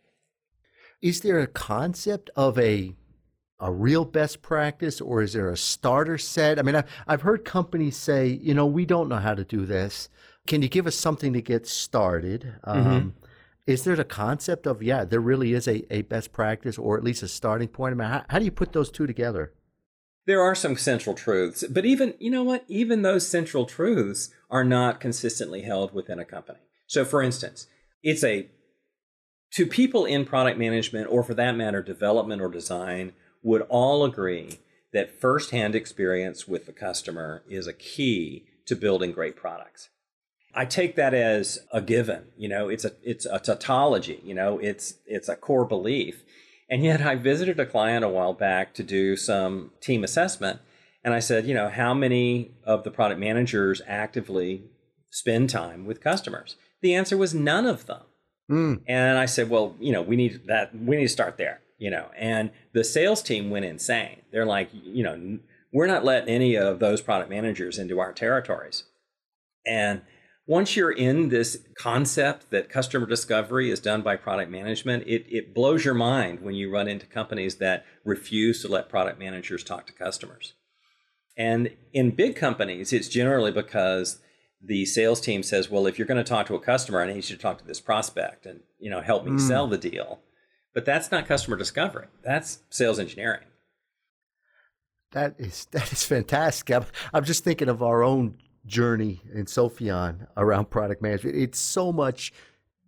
Is 1.00 1.20
there 1.20 1.38
a 1.38 1.46
concept 1.46 2.28
of 2.36 2.58
a 2.58 2.94
a 3.60 3.72
real 3.72 4.04
best 4.04 4.40
practice 4.40 5.00
or 5.00 5.20
is 5.20 5.32
there 5.32 5.50
a 5.50 5.56
starter 5.56 6.16
set? 6.16 6.58
I 6.58 6.62
mean, 6.62 6.76
I've, 6.76 6.88
I've 7.06 7.22
heard 7.22 7.44
companies 7.44 7.96
say, 7.96 8.28
you 8.28 8.54
know, 8.54 8.66
we 8.66 8.86
don't 8.86 9.08
know 9.08 9.16
how 9.16 9.34
to 9.34 9.44
do 9.44 9.66
this. 9.66 10.08
Can 10.48 10.62
you 10.62 10.68
give 10.68 10.86
us 10.86 10.96
something 10.96 11.34
to 11.34 11.42
get 11.42 11.66
started? 11.66 12.54
Mm-hmm. 12.66 12.88
Um, 12.88 13.14
is 13.66 13.84
there 13.84 13.96
the 13.96 14.04
concept 14.04 14.66
of 14.66 14.82
yeah 14.82 15.04
there 15.04 15.20
really 15.20 15.52
is 15.52 15.68
a, 15.68 15.84
a 15.94 16.00
best 16.02 16.32
practice 16.32 16.78
or 16.78 16.96
at 16.96 17.04
least 17.04 17.22
a 17.22 17.28
starting 17.28 17.68
point? 17.68 17.92
I 17.92 17.96
mean 17.96 18.08
how, 18.08 18.24
how 18.30 18.38
do 18.38 18.46
you 18.46 18.50
put 18.50 18.72
those 18.72 18.90
two 18.90 19.06
together? 19.06 19.52
There 20.26 20.40
are 20.40 20.54
some 20.54 20.76
central 20.76 21.14
truths 21.14 21.64
but 21.70 21.84
even 21.84 22.14
you 22.18 22.30
know 22.30 22.42
what? 22.42 22.64
Even 22.66 23.02
those 23.02 23.28
central 23.28 23.66
truths 23.66 24.30
are 24.50 24.64
not 24.64 25.00
consistently 25.00 25.62
held 25.62 25.92
within 25.92 26.18
a 26.18 26.24
company. 26.24 26.60
So 26.86 27.04
for 27.04 27.22
instance 27.22 27.66
it's 28.02 28.24
a 28.24 28.48
to 29.52 29.66
people 29.66 30.06
in 30.06 30.24
product 30.24 30.58
management 30.58 31.08
or 31.10 31.22
for 31.22 31.34
that 31.34 31.56
matter 31.56 31.82
development 31.82 32.40
or 32.40 32.48
design 32.48 33.12
would 33.42 33.62
all 33.68 34.02
agree 34.02 34.60
that 34.94 35.20
firsthand 35.20 35.74
experience 35.74 36.48
with 36.48 36.64
the 36.64 36.72
customer 36.72 37.42
is 37.50 37.66
a 37.66 37.74
key 37.74 38.46
to 38.64 38.74
building 38.74 39.12
great 39.12 39.36
products 39.36 39.90
I 40.54 40.64
take 40.64 40.96
that 40.96 41.14
as 41.14 41.60
a 41.72 41.80
given. 41.80 42.24
You 42.36 42.48
know, 42.48 42.68
it's 42.68 42.84
a 42.84 42.92
it's 43.02 43.26
a 43.26 43.38
tautology. 43.38 44.20
You 44.24 44.34
know, 44.34 44.58
it's 44.58 44.94
it's 45.06 45.28
a 45.28 45.36
core 45.36 45.64
belief. 45.64 46.22
And 46.70 46.84
yet, 46.84 47.00
I 47.00 47.14
visited 47.14 47.58
a 47.58 47.66
client 47.66 48.04
a 48.04 48.08
while 48.08 48.34
back 48.34 48.74
to 48.74 48.82
do 48.82 49.16
some 49.16 49.70
team 49.80 50.04
assessment, 50.04 50.60
And 51.04 51.14
I 51.14 51.20
said, 51.20 51.46
you 51.46 51.54
know, 51.54 51.68
how 51.68 51.94
many 51.94 52.52
of 52.64 52.84
the 52.84 52.90
product 52.90 53.20
managers 53.20 53.80
actively 53.86 54.64
spend 55.10 55.48
time 55.48 55.86
with 55.86 56.02
customers? 56.02 56.56
The 56.82 56.94
answer 56.94 57.16
was 57.16 57.34
none 57.34 57.66
of 57.66 57.86
them. 57.86 58.02
Mm. 58.50 58.82
And 58.86 59.18
I 59.18 59.26
said, 59.26 59.48
well, 59.50 59.74
you 59.80 59.92
know, 59.92 60.02
we 60.02 60.16
need 60.16 60.46
that. 60.46 60.74
We 60.74 60.96
need 60.96 61.04
to 61.04 61.08
start 61.08 61.36
there, 61.38 61.60
you 61.78 61.90
know. 61.90 62.10
And 62.16 62.50
the 62.72 62.84
sales 62.84 63.22
team 63.22 63.50
went 63.50 63.64
insane. 63.64 64.22
They're 64.32 64.46
like, 64.46 64.70
you 64.72 65.02
know, 65.02 65.38
we're 65.72 65.86
not 65.86 66.04
letting 66.04 66.28
any 66.28 66.56
of 66.56 66.78
those 66.78 67.00
product 67.00 67.30
managers 67.30 67.78
into 67.78 68.00
our 68.00 68.12
territories. 68.12 68.84
And 69.66 70.02
once 70.48 70.74
you're 70.74 70.90
in 70.90 71.28
this 71.28 71.58
concept 71.76 72.50
that 72.50 72.70
customer 72.70 73.04
discovery 73.04 73.70
is 73.70 73.78
done 73.78 74.00
by 74.00 74.16
product 74.16 74.50
management, 74.50 75.04
it, 75.06 75.26
it 75.28 75.54
blows 75.54 75.84
your 75.84 75.92
mind 75.92 76.40
when 76.40 76.54
you 76.54 76.72
run 76.72 76.88
into 76.88 77.04
companies 77.04 77.56
that 77.56 77.84
refuse 78.02 78.62
to 78.62 78.68
let 78.68 78.88
product 78.88 79.18
managers 79.18 79.62
talk 79.62 79.86
to 79.86 79.92
customers. 79.92 80.54
And 81.36 81.76
in 81.92 82.12
big 82.12 82.34
companies, 82.34 82.94
it's 82.94 83.08
generally 83.08 83.52
because 83.52 84.20
the 84.60 84.86
sales 84.86 85.20
team 85.20 85.42
says, 85.42 85.70
"Well, 85.70 85.86
if 85.86 85.98
you're 85.98 86.08
going 86.08 86.16
to 86.16 86.28
talk 86.28 86.46
to 86.46 86.54
a 86.54 86.60
customer, 86.60 87.02
I 87.02 87.06
need 87.06 87.16
you 87.16 87.36
to 87.36 87.36
talk 87.36 87.58
to 87.58 87.66
this 87.66 87.80
prospect 87.80 88.46
and 88.46 88.60
you 88.80 88.90
know 88.90 89.02
help 89.02 89.24
me 89.24 89.32
mm. 89.32 89.40
sell 89.40 89.68
the 89.68 89.78
deal." 89.78 90.20
But 90.74 90.84
that's 90.84 91.12
not 91.12 91.28
customer 91.28 91.56
discovery. 91.56 92.06
That's 92.24 92.60
sales 92.70 92.98
engineering. 92.98 93.44
That 95.12 95.36
is 95.38 95.66
that 95.72 95.92
is 95.92 96.02
fantastic. 96.04 96.74
I'm, 96.74 96.86
I'm 97.12 97.24
just 97.24 97.44
thinking 97.44 97.68
of 97.68 97.82
our 97.82 98.02
own 98.02 98.38
journey 98.68 99.20
in 99.34 99.46
Sopheon 99.46 100.26
around 100.36 100.70
product 100.70 101.02
management. 101.02 101.36
It's 101.36 101.58
so 101.58 101.90
much 101.92 102.32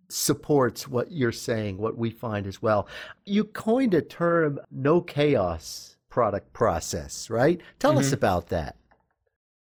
supports 0.09 0.87
what 0.87 1.11
you're 1.11 1.31
saying, 1.31 1.77
what 1.77 1.97
we 1.97 2.09
find 2.09 2.45
as 2.47 2.61
well. 2.61 2.87
You 3.25 3.43
coined 3.43 3.93
a 3.93 4.01
term, 4.01 4.59
no 4.69 5.01
chaos 5.01 5.95
product 6.09 6.53
process, 6.53 7.29
right? 7.29 7.59
Tell 7.79 7.91
mm-hmm. 7.91 7.99
us 7.99 8.11
about 8.11 8.47
that. 8.47 8.75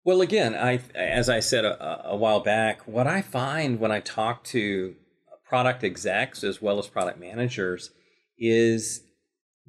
Well, 0.03 0.21
again, 0.21 0.53
I 0.53 0.81
as 0.93 1.29
I 1.29 1.39
said 1.39 1.65
a, 1.65 2.09
a, 2.09 2.15
while 2.15 2.41
back, 2.41 2.81
what 2.87 3.07
I 3.07 3.23
find 3.23 3.79
when 3.79 3.91
I 3.91 4.01
talk 4.01 4.43
to 4.45 4.95
product 5.43 5.83
execs 5.83 6.43
as 6.43 6.61
well 6.61 6.77
as 6.77 6.87
product 6.87 7.19
managers 7.19 7.89
is 8.37 9.01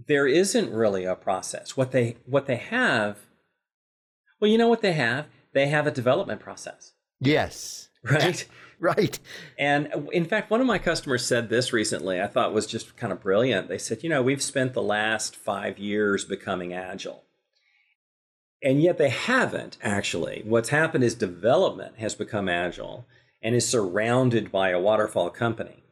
there 0.06 0.26
isn't 0.26 0.70
really 0.70 1.04
a 1.04 1.14
process. 1.14 1.74
What 1.74 1.92
they 1.92 2.16
what 2.26 2.46
they 2.46 2.56
have, 2.56 3.18
well, 4.38 4.50
you 4.50 4.58
know 4.58 4.68
what 4.68 4.82
they 4.82 4.92
have? 4.92 5.26
They 5.56 5.68
have 5.68 5.86
a 5.86 5.90
development 5.90 6.40
process. 6.40 6.92
Yes. 7.20 7.88
Right. 8.08 8.46
right. 8.78 9.18
And 9.58 10.08
in 10.12 10.26
fact, 10.26 10.48
one 10.48 10.60
of 10.60 10.66
my 10.68 10.78
customers 10.78 11.26
said 11.26 11.48
this 11.48 11.72
recently. 11.72 12.20
I 12.20 12.28
thought 12.28 12.54
was 12.54 12.68
just 12.68 12.96
kind 12.96 13.12
of 13.12 13.20
brilliant. 13.20 13.66
They 13.66 13.78
said, 13.78 14.04
you 14.04 14.08
know, 14.08 14.22
we've 14.22 14.40
spent 14.40 14.74
the 14.74 14.82
last 14.82 15.34
five 15.34 15.76
years 15.76 16.24
becoming 16.24 16.72
agile 16.72 17.24
and 18.62 18.82
yet 18.82 18.98
they 18.98 19.10
haven't 19.10 19.78
actually. 19.82 20.42
What's 20.44 20.70
happened 20.70 21.04
is 21.04 21.14
development 21.14 21.98
has 21.98 22.14
become 22.14 22.48
agile 22.48 23.06
and 23.42 23.54
is 23.54 23.68
surrounded 23.68 24.50
by 24.50 24.70
a 24.70 24.80
waterfall 24.80 25.30
company. 25.30 25.84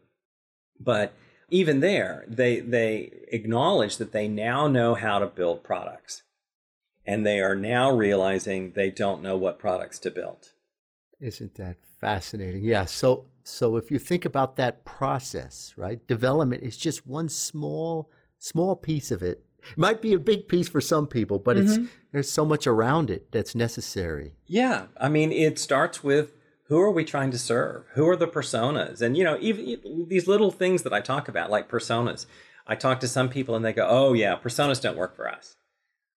But 0.80 1.14
even 1.50 1.80
there, 1.80 2.24
they, 2.26 2.60
they 2.60 3.12
acknowledge 3.28 3.98
that 3.98 4.12
they 4.12 4.28
now 4.28 4.66
know 4.66 4.94
how 4.94 5.18
to 5.18 5.26
build 5.26 5.62
products. 5.62 6.22
And 7.06 7.26
they 7.26 7.40
are 7.40 7.54
now 7.54 7.90
realizing 7.90 8.72
they 8.72 8.90
don't 8.90 9.22
know 9.22 9.36
what 9.36 9.58
products 9.58 9.98
to 10.00 10.10
build. 10.10 10.52
Isn't 11.20 11.54
that 11.56 11.76
fascinating? 12.00 12.64
Yeah. 12.64 12.86
So 12.86 13.26
so 13.42 13.76
if 13.76 13.90
you 13.90 13.98
think 13.98 14.24
about 14.24 14.56
that 14.56 14.84
process, 14.84 15.74
right? 15.76 16.06
Development 16.06 16.62
is 16.62 16.76
just 16.76 17.06
one 17.06 17.28
small 17.28 18.10
small 18.38 18.76
piece 18.76 19.10
of 19.10 19.22
it 19.22 19.44
it 19.70 19.78
might 19.78 20.02
be 20.02 20.12
a 20.12 20.18
big 20.18 20.48
piece 20.48 20.68
for 20.68 20.80
some 20.80 21.06
people, 21.06 21.38
but 21.38 21.56
mm-hmm. 21.56 21.84
it's 21.84 21.92
there's 22.12 22.30
so 22.30 22.44
much 22.44 22.66
around 22.66 23.10
it 23.10 23.30
that's 23.32 23.54
necessary. 23.54 24.34
Yeah, 24.46 24.86
I 25.00 25.08
mean, 25.08 25.32
it 25.32 25.58
starts 25.58 26.04
with 26.04 26.32
who 26.68 26.80
are 26.80 26.90
we 26.90 27.04
trying 27.04 27.30
to 27.32 27.38
serve? 27.38 27.84
Who 27.94 28.08
are 28.08 28.16
the 28.16 28.28
personas? 28.28 29.00
And 29.02 29.16
you 29.16 29.24
know, 29.24 29.38
even 29.40 30.06
these 30.08 30.26
little 30.26 30.50
things 30.50 30.82
that 30.82 30.92
I 30.92 31.00
talk 31.00 31.28
about, 31.28 31.50
like 31.50 31.68
personas. 31.68 32.26
I 32.66 32.76
talk 32.76 32.98
to 33.00 33.08
some 33.08 33.28
people 33.28 33.54
and 33.54 33.64
they 33.64 33.74
go, 33.74 33.86
"Oh 33.88 34.12
yeah, 34.14 34.36
personas 34.36 34.80
don't 34.80 34.96
work 34.96 35.14
for 35.16 35.30
us." 35.30 35.56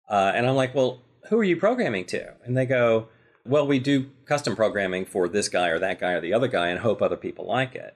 Uh, 0.07 0.31
and 0.35 0.45
I'm 0.47 0.55
like, 0.55 0.75
"Well, 0.75 1.01
who 1.29 1.39
are 1.39 1.43
you 1.43 1.57
programming 1.57 2.05
to?" 2.07 2.33
And 2.43 2.57
they 2.57 2.65
go, 2.65 3.09
"Well, 3.45 3.67
we 3.67 3.79
do 3.79 4.11
custom 4.25 4.55
programming 4.55 5.05
for 5.05 5.27
this 5.27 5.49
guy 5.49 5.69
or 5.69 5.79
that 5.79 5.99
guy 5.99 6.11
or 6.13 6.21
the 6.21 6.33
other 6.33 6.47
guy, 6.47 6.69
and 6.69 6.79
hope 6.79 7.01
other 7.01 7.17
people 7.17 7.45
like 7.45 7.75
it." 7.75 7.95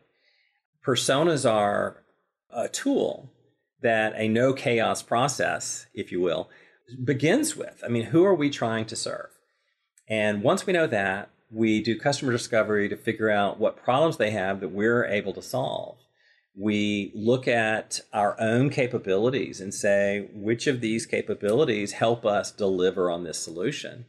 Personas 0.86 1.50
are 1.50 2.04
a 2.50 2.68
tool 2.68 3.32
that 3.82 4.14
a 4.16 4.28
no 4.28 4.54
chaos 4.54 5.02
process, 5.02 5.88
if 5.94 6.12
you 6.12 6.20
will, 6.20 6.50
begins 7.04 7.56
with. 7.56 7.82
I 7.86 7.88
mean, 7.88 8.06
who 8.06 8.26
are 8.26 8.36
we 8.36 8.50
trying 8.50 8.86
to 8.88 8.96
serve? 8.96 9.30
And 10.08 10.42
once 10.42 10.66
we 10.66 10.74
know 10.74 10.88
that, 10.88 11.30
we 11.52 11.82
do 11.82 11.98
customer 11.98 12.32
discovery 12.32 12.90
to 12.90 12.98
figure 12.98 13.30
out 13.30 13.60
what 13.60 13.84
problems 13.84 14.18
they 14.18 14.32
have 14.32 14.60
that 14.60 14.70
we're 14.70 15.06
able 15.06 15.34
to 15.34 15.42
solve. 15.42 15.98
We 16.60 17.12
look 17.16 17.48
at 17.48 18.02
our 18.12 18.36
own 18.40 18.70
capabilities 18.70 19.62
and 19.62 19.74
say, 19.74 20.30
which 20.34 20.68
of 20.68 20.82
these 20.82 21.06
capabilities 21.06 21.94
help 21.94 22.26
us 22.26 22.52
deliver 22.52 23.10
on 23.10 23.24
this 23.24 23.40
solution? 23.40 24.06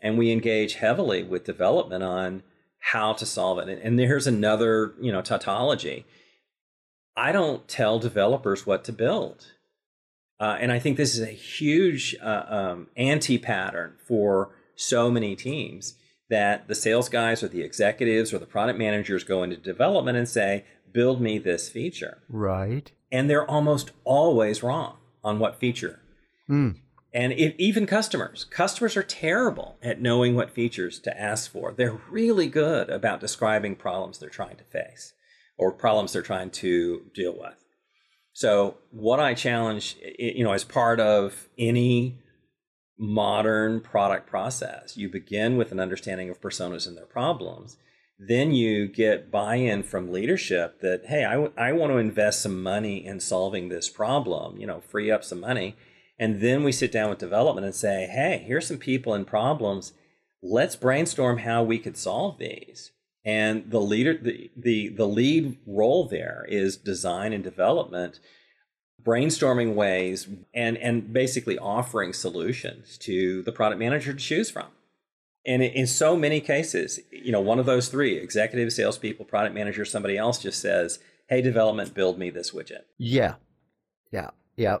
And 0.00 0.16
we 0.16 0.30
engage 0.30 0.74
heavily 0.74 1.24
with 1.24 1.44
development 1.44 2.04
on 2.04 2.44
how 2.78 3.14
to 3.14 3.26
solve 3.26 3.58
it. 3.58 3.80
And, 3.82 3.98
there's 3.98 4.28
another, 4.28 4.94
you 5.00 5.10
know, 5.10 5.22
tautology 5.22 6.06
I 7.18 7.32
don't 7.32 7.66
tell 7.66 7.98
developers 7.98 8.64
what 8.64 8.84
to 8.84 8.92
build. 8.92 9.52
Uh, 10.38 10.56
and 10.60 10.70
I 10.70 10.78
think 10.78 10.96
this 10.96 11.14
is 11.14 11.20
a 11.20 11.32
huge 11.32 12.14
uh, 12.22 12.44
um, 12.48 12.86
anti 12.96 13.38
pattern 13.38 13.94
for 14.06 14.54
so 14.76 15.10
many 15.10 15.34
teams 15.34 15.94
that 16.30 16.68
the 16.68 16.76
sales 16.76 17.08
guys 17.08 17.42
or 17.42 17.48
the 17.48 17.62
executives 17.62 18.32
or 18.32 18.38
the 18.38 18.46
product 18.46 18.78
managers 18.78 19.24
go 19.24 19.42
into 19.42 19.56
development 19.56 20.16
and 20.16 20.28
say, 20.28 20.64
build 20.92 21.20
me 21.20 21.38
this 21.38 21.68
feature. 21.68 22.18
Right. 22.28 22.90
And 23.10 23.28
they're 23.28 23.48
almost 23.48 23.92
always 24.04 24.62
wrong 24.62 24.96
on 25.24 25.38
what 25.38 25.58
feature. 25.58 26.00
Mm. 26.48 26.76
And 27.12 27.32
if, 27.32 27.54
even 27.58 27.86
customers, 27.86 28.44
customers 28.44 28.96
are 28.96 29.02
terrible 29.02 29.78
at 29.82 30.00
knowing 30.00 30.34
what 30.34 30.50
features 30.50 30.98
to 31.00 31.20
ask 31.20 31.50
for. 31.50 31.72
They're 31.72 32.00
really 32.10 32.48
good 32.48 32.90
about 32.90 33.20
describing 33.20 33.76
problems 33.76 34.18
they're 34.18 34.28
trying 34.28 34.56
to 34.56 34.64
face 34.64 35.14
or 35.56 35.72
problems 35.72 36.12
they're 36.12 36.22
trying 36.22 36.50
to 36.50 37.02
deal 37.14 37.36
with. 37.38 37.64
So, 38.32 38.76
what 38.90 39.18
I 39.18 39.34
challenge, 39.34 39.96
you 40.18 40.44
know, 40.44 40.52
as 40.52 40.62
part 40.62 41.00
of 41.00 41.48
any 41.58 42.18
modern 42.98 43.80
product 43.80 44.28
process, 44.28 44.96
you 44.96 45.08
begin 45.08 45.56
with 45.56 45.72
an 45.72 45.80
understanding 45.80 46.30
of 46.30 46.40
personas 46.40 46.86
and 46.86 46.96
their 46.96 47.06
problems. 47.06 47.76
Then 48.18 48.52
you 48.52 48.88
get 48.88 49.30
buy 49.30 49.56
in 49.56 49.82
from 49.84 50.12
leadership 50.12 50.80
that, 50.80 51.06
hey, 51.06 51.24
I, 51.24 51.32
w- 51.32 51.52
I 51.56 51.72
want 51.72 51.92
to 51.92 51.98
invest 51.98 52.42
some 52.42 52.62
money 52.62 53.04
in 53.04 53.20
solving 53.20 53.68
this 53.68 53.88
problem, 53.88 54.58
you 54.58 54.66
know, 54.66 54.80
free 54.80 55.10
up 55.10 55.22
some 55.22 55.40
money. 55.40 55.76
And 56.18 56.40
then 56.40 56.64
we 56.64 56.72
sit 56.72 56.90
down 56.90 57.10
with 57.10 57.18
development 57.18 57.64
and 57.64 57.74
say, 57.74 58.06
hey, 58.10 58.42
here's 58.44 58.66
some 58.66 58.78
people 58.78 59.14
and 59.14 59.26
problems. 59.26 59.92
Let's 60.42 60.74
brainstorm 60.74 61.38
how 61.38 61.62
we 61.62 61.78
could 61.78 61.96
solve 61.96 62.38
these 62.38 62.90
and 63.28 63.70
the 63.70 63.80
leader 63.80 64.16
the, 64.16 64.50
the 64.56 64.88
the 64.88 65.06
lead 65.06 65.58
role 65.66 66.08
there 66.08 66.46
is 66.48 66.78
design 66.78 67.34
and 67.34 67.44
development 67.44 68.20
brainstorming 69.02 69.74
ways 69.74 70.28
and 70.54 70.78
and 70.78 71.12
basically 71.12 71.58
offering 71.58 72.12
solutions 72.12 72.96
to 72.96 73.42
the 73.42 73.52
product 73.52 73.78
manager 73.78 74.12
to 74.12 74.18
choose 74.18 74.50
from 74.50 74.68
and 75.48 75.62
in 75.62 75.86
so 75.86 76.16
many 76.16 76.40
cases 76.40 77.00
you 77.10 77.32
know 77.32 77.40
one 77.40 77.58
of 77.58 77.66
those 77.66 77.88
three 77.88 78.16
executive 78.16 78.72
salespeople 78.72 79.24
product 79.24 79.54
manager 79.54 79.84
somebody 79.84 80.16
else 80.16 80.38
just 80.38 80.60
says 80.60 81.00
hey 81.28 81.42
development 81.42 81.94
build 81.94 82.18
me 82.18 82.30
this 82.30 82.52
widget 82.52 82.82
yeah 82.98 83.34
yeah 84.12 84.30
yeah 84.56 84.76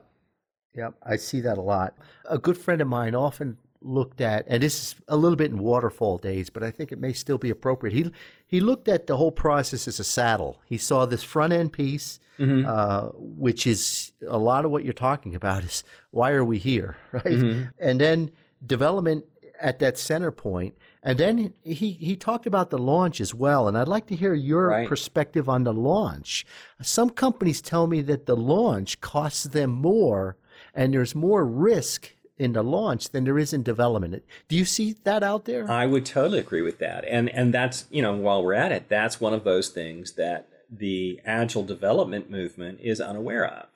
yeah 0.74 0.90
i 1.02 1.16
see 1.16 1.40
that 1.40 1.58
a 1.58 1.62
lot 1.62 1.94
a 2.28 2.38
good 2.38 2.56
friend 2.56 2.80
of 2.80 2.86
mine 2.86 3.14
often 3.14 3.56
looked 3.80 4.20
at, 4.20 4.44
and 4.48 4.62
this 4.62 4.74
is 4.78 4.94
a 5.08 5.16
little 5.16 5.36
bit 5.36 5.50
in 5.50 5.58
waterfall 5.58 6.18
days, 6.18 6.50
but 6.50 6.62
I 6.62 6.70
think 6.70 6.92
it 6.92 6.98
may 6.98 7.12
still 7.12 7.38
be 7.38 7.50
appropriate. 7.50 7.94
He 7.94 8.10
he 8.46 8.60
looked 8.60 8.88
at 8.88 9.06
the 9.06 9.16
whole 9.16 9.32
process 9.32 9.86
as 9.86 10.00
a 10.00 10.04
saddle. 10.04 10.60
He 10.66 10.78
saw 10.78 11.06
this 11.06 11.22
front 11.22 11.52
end 11.52 11.72
piece, 11.72 12.18
mm-hmm. 12.38 12.66
uh, 12.66 13.10
which 13.14 13.66
is 13.66 14.12
a 14.26 14.38
lot 14.38 14.64
of 14.64 14.70
what 14.70 14.84
you're 14.84 14.92
talking 14.92 15.34
about. 15.34 15.64
Is 15.64 15.84
why 16.10 16.32
are 16.32 16.44
we 16.44 16.58
here, 16.58 16.96
right? 17.12 17.24
Mm-hmm. 17.24 17.64
And 17.78 18.00
then 18.00 18.30
development 18.66 19.24
at 19.60 19.78
that 19.78 19.98
center 19.98 20.30
point, 20.30 20.76
and 21.02 21.18
then 21.18 21.52
he 21.62 21.92
he 21.92 22.16
talked 22.16 22.46
about 22.46 22.70
the 22.70 22.78
launch 22.78 23.20
as 23.20 23.34
well. 23.34 23.68
And 23.68 23.76
I'd 23.76 23.88
like 23.88 24.06
to 24.08 24.16
hear 24.16 24.34
your 24.34 24.68
right. 24.68 24.88
perspective 24.88 25.48
on 25.48 25.64
the 25.64 25.72
launch. 25.72 26.46
Some 26.82 27.10
companies 27.10 27.60
tell 27.60 27.86
me 27.86 28.00
that 28.02 28.26
the 28.26 28.36
launch 28.36 29.00
costs 29.00 29.44
them 29.44 29.70
more, 29.70 30.36
and 30.74 30.94
there's 30.94 31.14
more 31.14 31.44
risk 31.44 32.14
in 32.38 32.52
the 32.52 32.62
launch 32.62 33.10
than 33.10 33.24
there 33.24 33.38
is 33.38 33.52
in 33.52 33.62
development. 33.62 34.24
Do 34.46 34.56
you 34.56 34.64
see 34.64 34.94
that 35.04 35.22
out 35.22 35.44
there? 35.44 35.68
I 35.70 35.86
would 35.86 36.06
totally 36.06 36.38
agree 36.38 36.62
with 36.62 36.78
that. 36.78 37.04
And 37.06 37.28
and 37.30 37.52
that's, 37.52 37.86
you 37.90 38.02
know, 38.02 38.14
while 38.14 38.42
we're 38.42 38.54
at 38.54 38.72
it, 38.72 38.88
that's 38.88 39.20
one 39.20 39.34
of 39.34 39.44
those 39.44 39.68
things 39.68 40.12
that 40.12 40.48
the 40.70 41.20
agile 41.24 41.64
development 41.64 42.30
movement 42.30 42.80
is 42.80 43.00
unaware 43.00 43.46
of. 43.46 43.66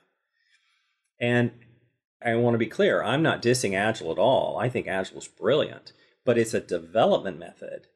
And 1.18 1.52
I 2.24 2.34
want 2.36 2.54
to 2.54 2.58
be 2.58 2.66
clear, 2.66 3.02
I'm 3.02 3.22
not 3.22 3.42
dissing 3.42 3.74
Agile 3.74 4.12
at 4.12 4.18
all. 4.18 4.58
I 4.58 4.68
think 4.68 4.86
Agile 4.86 5.18
is 5.18 5.28
brilliant, 5.28 5.92
but 6.24 6.38
it's 6.38 6.54
a 6.54 6.60
development 6.60 7.38
method. 7.38 7.86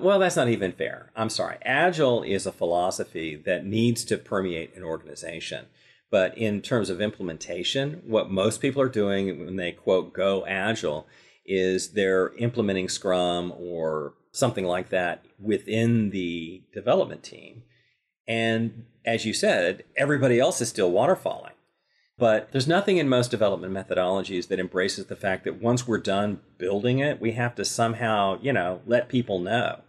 Well, 0.00 0.18
that's 0.18 0.36
not 0.36 0.48
even 0.48 0.72
fair. 0.72 1.10
I'm 1.16 1.30
sorry. 1.30 1.58
Agile 1.62 2.22
is 2.22 2.46
a 2.46 2.52
philosophy 2.52 3.34
that 3.34 3.66
needs 3.66 4.04
to 4.04 4.16
permeate 4.16 4.76
an 4.76 4.84
organization. 4.84 5.66
But 6.10 6.38
in 6.38 6.62
terms 6.62 6.88
of 6.88 7.00
implementation, 7.00 8.02
what 8.06 8.30
most 8.30 8.60
people 8.60 8.80
are 8.80 8.88
doing 8.88 9.44
when 9.44 9.56
they 9.56 9.72
quote 9.72 10.12
go 10.12 10.46
agile 10.46 11.06
is 11.44 11.90
they're 11.90 12.34
implementing 12.36 12.88
Scrum 12.88 13.52
or 13.56 14.14
something 14.32 14.64
like 14.64 14.90
that 14.90 15.24
within 15.38 16.10
the 16.10 16.62
development 16.72 17.22
team. 17.22 17.62
And 18.26 18.84
as 19.04 19.24
you 19.24 19.32
said, 19.32 19.84
everybody 19.96 20.38
else 20.38 20.60
is 20.60 20.68
still 20.68 20.92
waterfalling. 20.92 21.52
But 22.18 22.50
there's 22.50 22.66
nothing 22.66 22.96
in 22.96 23.08
most 23.08 23.30
development 23.30 23.72
methodologies 23.72 24.48
that 24.48 24.58
embraces 24.58 25.06
the 25.06 25.16
fact 25.16 25.44
that 25.44 25.62
once 25.62 25.86
we're 25.86 25.98
done 25.98 26.40
building 26.58 26.98
it, 26.98 27.20
we 27.20 27.32
have 27.32 27.54
to 27.54 27.64
somehow, 27.64 28.38
you 28.42 28.52
know, 28.52 28.80
let 28.86 29.08
people 29.08 29.38
know. 29.38 29.82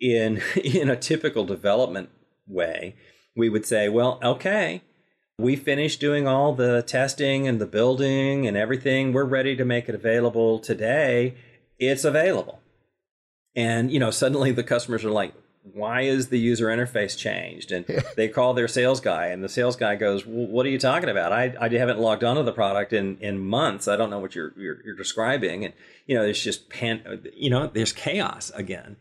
In 0.00 0.40
in 0.64 0.88
a 0.88 0.96
typical 0.96 1.44
development 1.44 2.08
way, 2.46 2.96
we 3.36 3.50
would 3.50 3.66
say, 3.66 3.90
well, 3.90 4.18
okay, 4.22 4.82
we 5.38 5.54
finished 5.54 6.00
doing 6.00 6.26
all 6.26 6.54
the 6.54 6.82
testing 6.82 7.46
and 7.46 7.60
the 7.60 7.66
building 7.66 8.46
and 8.46 8.56
everything. 8.56 9.12
We're 9.12 9.24
ready 9.24 9.54
to 9.56 9.64
make 9.64 9.88
it 9.88 9.94
available 9.94 10.58
today. 10.58 11.34
It's 11.78 12.04
available. 12.04 12.60
And, 13.54 13.92
you 13.92 14.00
know, 14.00 14.10
suddenly 14.10 14.50
the 14.50 14.64
customers 14.64 15.04
are 15.04 15.10
like, 15.10 15.34
why 15.62 16.02
is 16.02 16.28
the 16.28 16.38
user 16.38 16.66
interface 16.66 17.16
changed? 17.16 17.72
And 17.72 17.84
they 18.16 18.28
call 18.28 18.54
their 18.54 18.68
sales 18.68 19.00
guy, 19.00 19.26
and 19.26 19.42
the 19.42 19.48
sales 19.48 19.76
guy 19.76 19.96
goes, 19.96 20.26
well, 20.26 20.46
"What 20.46 20.66
are 20.66 20.70
you 20.70 20.78
talking 20.78 21.08
about? 21.08 21.32
I, 21.32 21.54
I 21.60 21.68
haven't 21.68 21.98
logged 21.98 22.24
onto 22.24 22.42
the 22.42 22.52
product 22.52 22.92
in, 22.92 23.18
in 23.18 23.38
months. 23.38 23.88
I 23.88 23.96
don't 23.96 24.10
know 24.10 24.18
what 24.18 24.34
you're, 24.34 24.52
you're, 24.56 24.84
you're 24.84 24.96
describing." 24.96 25.64
And 25.64 25.74
you 26.06 26.14
know, 26.14 26.22
there's 26.22 26.42
just 26.42 26.70
pan, 26.70 27.22
you 27.34 27.50
know, 27.50 27.66
there's 27.66 27.92
chaos 27.92 28.50
again. 28.54 28.96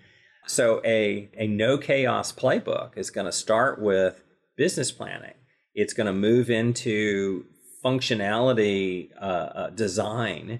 So 0.46 0.82
a 0.86 1.30
a 1.38 1.48
no 1.48 1.78
chaos 1.78 2.32
playbook 2.32 2.98
is 2.98 3.10
going 3.10 3.26
to 3.26 3.32
start 3.32 3.82
with 3.82 4.24
business 4.58 4.92
planning 4.92 5.34
it's 5.78 5.94
going 5.94 6.08
to 6.08 6.14
move 6.14 6.50
into 6.50 7.46
functionality 7.86 9.12
uh, 9.22 9.24
uh, 9.24 9.70
design, 9.70 10.60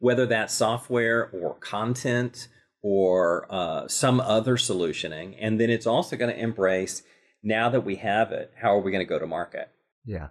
whether 0.00 0.26
that's 0.26 0.52
software 0.52 1.30
or 1.30 1.54
content 1.54 2.48
or 2.88 3.48
uh, 3.50 3.88
some 3.88 4.20
other 4.20 4.56
solutioning. 4.56 5.36
And 5.40 5.58
then 5.58 5.70
it's 5.70 5.88
also 5.88 6.16
going 6.16 6.32
to 6.32 6.40
embrace 6.40 7.02
now 7.42 7.68
that 7.68 7.80
we 7.80 7.96
have 7.96 8.30
it, 8.30 8.52
how 8.62 8.76
are 8.76 8.80
we 8.80 8.92
going 8.92 9.04
to 9.04 9.08
go 9.08 9.18
to 9.18 9.26
market? 9.26 9.72
Yeah. 10.04 10.28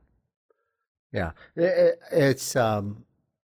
Yeah. 1.12 1.31
It, 1.57 2.00
it's, 2.13 2.55
um, 2.55 3.03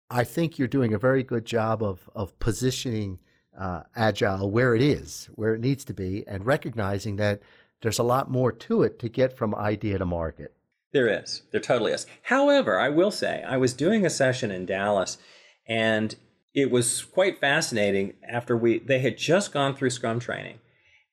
I 0.09 0.23
think 0.23 0.57
you're 0.57 0.69
doing 0.69 0.95
a 0.95 1.01
very 1.01 1.25
good 1.25 1.45
job 1.45 1.83
of, 1.83 2.09
of 2.15 2.39
positioning 2.39 3.19
uh, 3.59 3.83
Agile 3.97 4.49
where 4.49 4.73
it 4.77 4.83
is, 4.83 5.29
where 5.35 5.53
it 5.57 5.61
needs 5.61 5.85
to 5.87 5.95
be, 5.95 6.23
and 6.29 6.47
recognizing 6.47 7.17
that 7.17 7.43
there's 7.81 7.99
a 7.99 8.05
lot 8.05 8.31
more 8.31 8.53
to 8.53 8.85
it 8.85 9.01
to 9.01 9.09
get 9.09 9.37
from 9.37 9.53
idea 9.53 9.99
to 9.99 10.07
market. 10.07 10.55
There 10.93 11.09
is. 11.09 11.43
There 11.51 11.61
totally 11.61 11.91
is. 11.91 12.07
However, 12.23 12.79
I 12.79 12.89
will 12.89 13.11
say, 13.11 13.43
I 13.43 13.57
was 13.57 13.73
doing 13.73 14.07
a 14.07 14.11
session 14.11 14.53
in 14.53 14.65
Dallas 14.65 15.19
and 15.67 16.15
it 16.55 16.71
was 16.71 17.03
quite 17.03 17.41
fascinating 17.41 18.15
after 18.29 18.57
we 18.57 18.79
they 18.79 18.99
had 18.99 19.17
just 19.17 19.53
gone 19.53 19.75
through 19.75 19.91
scrum 19.91 20.21
training 20.21 20.59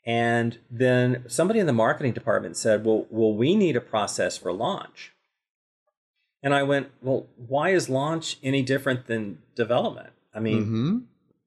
and 0.05 0.59
then 0.69 1.23
somebody 1.27 1.59
in 1.59 1.67
the 1.67 1.73
marketing 1.73 2.13
department 2.13 2.57
said 2.57 2.85
well 2.85 3.05
well 3.09 3.33
we 3.33 3.55
need 3.55 3.75
a 3.75 3.81
process 3.81 4.37
for 4.37 4.51
launch 4.51 5.13
and 6.43 6.53
i 6.53 6.63
went 6.63 6.89
well 7.01 7.27
why 7.35 7.69
is 7.69 7.89
launch 7.89 8.37
any 8.43 8.61
different 8.61 9.07
than 9.07 9.39
development 9.55 10.11
i 10.33 10.39
mean 10.39 10.65
mm-hmm 10.65 10.97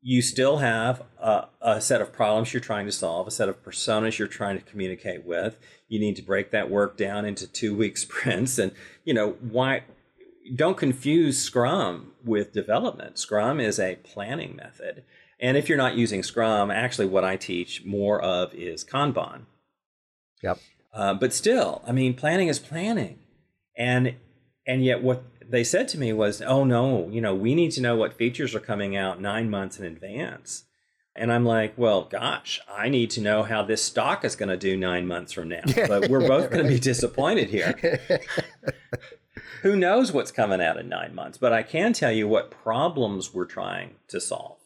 you 0.03 0.21
still 0.21 0.59
have 0.59 1.03
a, 1.21 1.47
a, 1.61 1.81
set 1.81 2.01
of 2.01 2.13
problems 2.13 2.53
you're 2.53 2.61
trying 2.61 2.87
to 2.87 2.93
solve, 2.93 3.29
a 3.29 3.31
set 3.31 3.49
of 3.49 3.65
personas 3.65 4.19
you're 4.19 4.27
trying 4.27 4.59
to 4.59 4.65
communicate 4.65 5.25
with. 5.25 5.57
You 5.89 6.01
need 6.01 6.17
to 6.17 6.23
break 6.23 6.51
that 6.51 6.69
work 6.69 6.97
down 6.97 7.25
into 7.25 7.47
two 7.47 7.75
week 7.75 7.97
sprints. 7.97 8.59
And, 8.59 8.73
you 9.05 9.15
know, 9.15 9.37
why 9.41 9.85
don't 10.55 10.77
confuse 10.77 11.39
Scrum 11.39 12.13
with 12.25 12.53
development. 12.53 13.19
Scrum 13.19 13.61
is 13.61 13.79
a 13.79 13.97
planning 13.97 14.57
method. 14.57 15.05
And 15.41 15.57
if 15.57 15.69
you're 15.69 15.79
not 15.79 15.97
using 15.97 16.23
Scrum, 16.23 16.71
actually, 16.71 17.07
what 17.07 17.25
I 17.25 17.37
teach 17.37 17.85
more 17.85 18.21
of 18.23 18.55
is 18.55 18.85
Kanban. 18.85 19.43
Yep. 20.43 20.59
Uh, 20.95 21.15
but 21.15 21.33
still, 21.33 21.83
I 21.87 21.93
mean, 21.93 22.15
planning 22.15 22.49
is 22.49 22.59
planning. 22.59 23.19
And 23.77 24.17
and 24.67 24.85
yet 24.85 25.03
what 25.03 25.25
they 25.49 25.65
said 25.65 25.89
to 25.89 25.99
me 25.99 26.13
was, 26.13 26.43
"Oh 26.43 26.65
no, 26.65 27.09
you 27.11 27.21
know, 27.21 27.35
we 27.35 27.55
need 27.55 27.73
to 27.73 27.81
know 27.81 27.97
what 27.97 28.17
features 28.17 28.55
are 28.55 28.61
coming 28.61 28.97
out 28.97 29.21
9 29.21 29.51
months 29.51 29.79
in 29.79 29.87
advance." 29.87 30.65
And 31.17 31.33
I'm 31.33 31.45
like, 31.45 31.77
"Well, 31.77 32.05
gosh, 32.05 32.61
I 32.71 32.89
need 32.89 33.11
to 33.13 33.21
know 33.21 33.43
how 33.43 33.63
this 33.63 33.83
stock 33.83 34.25
is 34.25 34.37
going 34.37 34.51
to 34.51 34.57
do 34.57 34.77
9 34.77 35.07
months 35.07 35.33
from 35.33 35.49
now." 35.49 35.63
But 35.89 36.09
we're 36.09 36.29
both 36.29 36.51
going 36.51 36.65
to 36.65 36.71
be 36.71 36.79
disappointed 36.79 37.49
here. 37.49 38.01
Who 39.61 39.77
knows 39.77 40.13
what's 40.13 40.33
coming 40.33 40.63
out 40.63 40.79
in 40.79 40.89
9 40.89 41.15
months, 41.15 41.39
but 41.39 41.53
I 41.53 41.63
can 41.63 41.93
tell 41.93 42.11
you 42.11 42.27
what 42.27 42.51
problems 42.51 43.35
we're 43.35 43.45
trying 43.45 43.97
to 44.09 44.21
solve. 44.21 44.57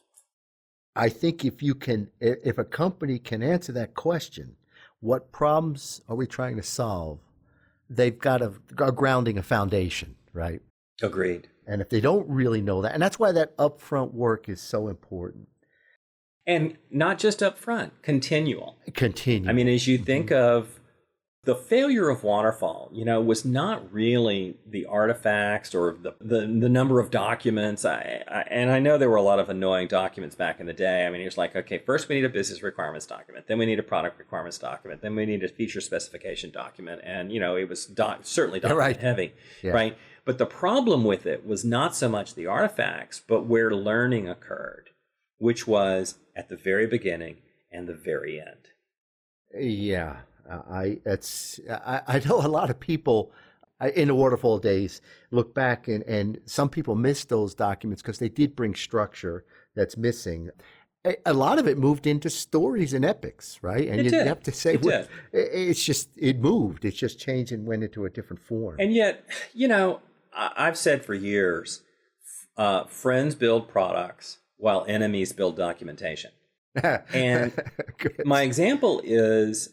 I 0.95 1.11
think 1.11 1.45
if 1.45 1.63
you 1.63 1.75
can 1.75 2.09
if 2.21 2.57
a 2.57 2.65
company 2.65 3.19
can 3.19 3.43
answer 3.43 3.73
that 3.73 3.95
question, 3.95 4.57
what 5.01 5.31
problems 5.31 6.01
are 6.09 6.17
we 6.17 6.27
trying 6.27 6.57
to 6.57 6.63
solve? 6.63 7.19
They've 7.89 8.19
got 8.19 8.41
a, 8.41 8.55
a 8.79 8.93
grounding, 8.93 9.37
a 9.37 9.43
foundation, 9.43 10.17
right? 10.33 10.63
Agreed. 11.03 11.49
And 11.67 11.83
if 11.83 11.91
they 11.91 12.01
don't 12.01 12.29
really 12.29 12.63
know 12.63 12.81
that, 12.83 12.95
and 12.95 13.03
that's 13.03 13.19
why 13.19 13.33
that 13.33 13.57
upfront 13.59 14.15
work 14.15 14.49
is 14.49 14.61
so 14.61 14.89
important. 14.89 15.49
And 16.47 16.79
not 16.91 17.19
just 17.19 17.41
upfront, 17.41 17.91
continual. 18.03 18.77
Continual. 18.95 19.51
I 19.51 19.53
mean, 19.53 19.69
as 19.69 19.87
you 19.87 19.99
think 19.99 20.31
mm-hmm. 20.31 20.59
of 20.59 20.81
the 21.47 21.55
failure 21.55 22.09
of 22.09 22.25
Waterfall, 22.25 22.91
you 22.93 23.05
know, 23.05 23.21
was 23.21 23.45
not 23.45 23.93
really 23.93 24.57
the 24.67 24.85
artifacts 24.87 25.77
or 25.77 25.97
the, 26.03 26.13
the, 26.21 26.41
the 26.41 26.69
number 26.69 26.99
of 26.99 27.13
documents. 27.13 27.85
I, 27.85 28.25
I, 28.27 28.41
and 28.51 28.69
I 28.69 28.81
know 28.81 28.99
there 28.99 29.09
were 29.09 29.15
a 29.17 29.23
lot 29.23 29.39
of 29.39 29.49
annoying 29.49 29.87
documents 29.87 30.35
back 30.35 30.59
in 30.59 30.67
the 30.67 30.73
day. 30.73 31.07
I 31.07 31.11
mean, 31.11 31.21
it 31.21 31.25
was 31.25 31.39
like, 31.39 31.55
okay, 31.55 31.79
first 31.79 32.09
we 32.09 32.17
need 32.17 32.25
a 32.25 32.29
business 32.29 32.65
requirements 32.65 33.07
document, 33.07 33.47
then 33.47 33.59
we 33.59 33.67
need 33.67 33.79
a 33.79 33.85
product 33.85 34.19
requirements 34.19 34.59
document, 34.59 35.03
then 35.03 35.15
we 35.15 35.25
need 35.25 35.45
a 35.45 35.49
feature 35.49 35.81
specification 35.81 36.51
document, 36.51 37.01
and 37.05 37.31
you 37.31 37.39
know, 37.39 37.55
it 37.55 37.69
was 37.69 37.87
doc- 37.87 38.21
certainly 38.23 38.59
document 38.59 38.79
right. 38.81 38.97
heavy, 38.97 39.33
yeah. 39.63 39.71
right? 39.71 39.97
But 40.25 40.39
the 40.39 40.47
problem 40.47 41.05
with 41.05 41.27
it 41.27 41.47
was 41.47 41.65
not 41.65 41.95
so 41.95 42.09
much 42.09 42.35
the 42.35 42.49
artifacts, 42.49 43.23
but 43.27 43.47
where 43.47 43.71
learning 43.71 44.29
occurred, 44.29 44.91
which 45.39 45.65
was 45.65 46.17
at 46.35 46.49
the 46.49 46.57
very 46.57 46.89
beginning 46.89 47.37
and 47.71 47.87
the 47.87 47.95
very 47.95 48.41
end. 48.41 48.67
Yeah, 49.57 50.23
I 50.51 50.99
it's 51.05 51.61
I, 51.71 52.03
I 52.07 52.19
know 52.21 52.41
a 52.41 52.49
lot 52.49 52.71
of 52.71 52.79
people 52.81 53.33
in 53.95 54.09
the 54.09 54.15
waterfall 54.15 54.59
days 54.59 55.03
look 55.31 55.55
back 55.55 55.87
and, 55.87 56.03
and 56.05 56.41
some 56.47 56.71
people 56.71 56.95
miss 56.95 57.25
those 57.25 57.55
documents 57.55 58.01
because 58.01 58.19
they 58.19 58.31
did 58.31 58.57
bring 58.57 58.75
structure 58.75 59.45
that's 59.75 59.99
missing 59.99 60.51
a 61.25 61.33
lot 61.33 61.59
of 61.59 61.67
it 61.69 61.79
moved 61.79 62.07
into 62.07 62.31
stories 62.31 62.93
and 62.93 63.05
epics, 63.05 63.59
right? 63.63 63.89
And 63.89 64.05
you 64.05 64.19
have 64.19 64.43
to 64.45 64.53
say, 64.53 64.75
it 64.75 64.83
well, 64.83 65.07
it's 65.33 65.83
just 65.83 66.11
it 66.17 66.41
moved. 66.41 66.85
It's 66.85 66.97
just 66.97 67.19
changed 67.19 67.53
and 67.53 67.67
went 67.67 67.85
into 67.85 68.05
a 68.05 68.11
different 68.11 68.43
form. 68.43 68.77
And 68.79 68.93
yet, 68.95 69.25
you 69.55 69.69
know, 69.69 70.01
I've 70.35 70.77
said 70.77 71.05
for 71.05 71.15
years, 71.15 71.83
uh, 72.57 72.85
friends 72.85 73.35
build 73.35 73.69
products 73.69 74.39
while 74.57 74.85
enemies 74.89 75.33
build 75.33 75.57
documentation. 75.57 76.31
and 77.13 77.53
my 78.25 78.43
example 78.43 79.01
is 79.05 79.71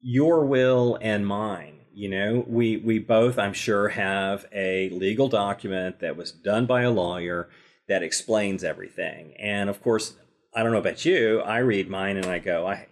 your 0.00 0.44
will 0.44 0.98
and 1.00 1.26
mine. 1.26 1.76
You 1.92 2.08
know, 2.08 2.44
we 2.46 2.76
we 2.78 2.98
both, 2.98 3.38
I'm 3.38 3.52
sure, 3.52 3.88
have 3.88 4.46
a 4.52 4.90
legal 4.90 5.28
document 5.28 6.00
that 6.00 6.16
was 6.16 6.32
done 6.32 6.66
by 6.66 6.82
a 6.82 6.90
lawyer 6.90 7.48
that 7.88 8.02
explains 8.02 8.64
everything. 8.64 9.34
And 9.38 9.68
of 9.68 9.82
course, 9.82 10.14
I 10.54 10.62
don't 10.62 10.72
know 10.72 10.78
about 10.78 11.04
you. 11.04 11.40
I 11.40 11.58
read 11.58 11.90
mine 11.90 12.16
and 12.16 12.26
I 12.26 12.38
go, 12.38 12.66
I. 12.66 12.86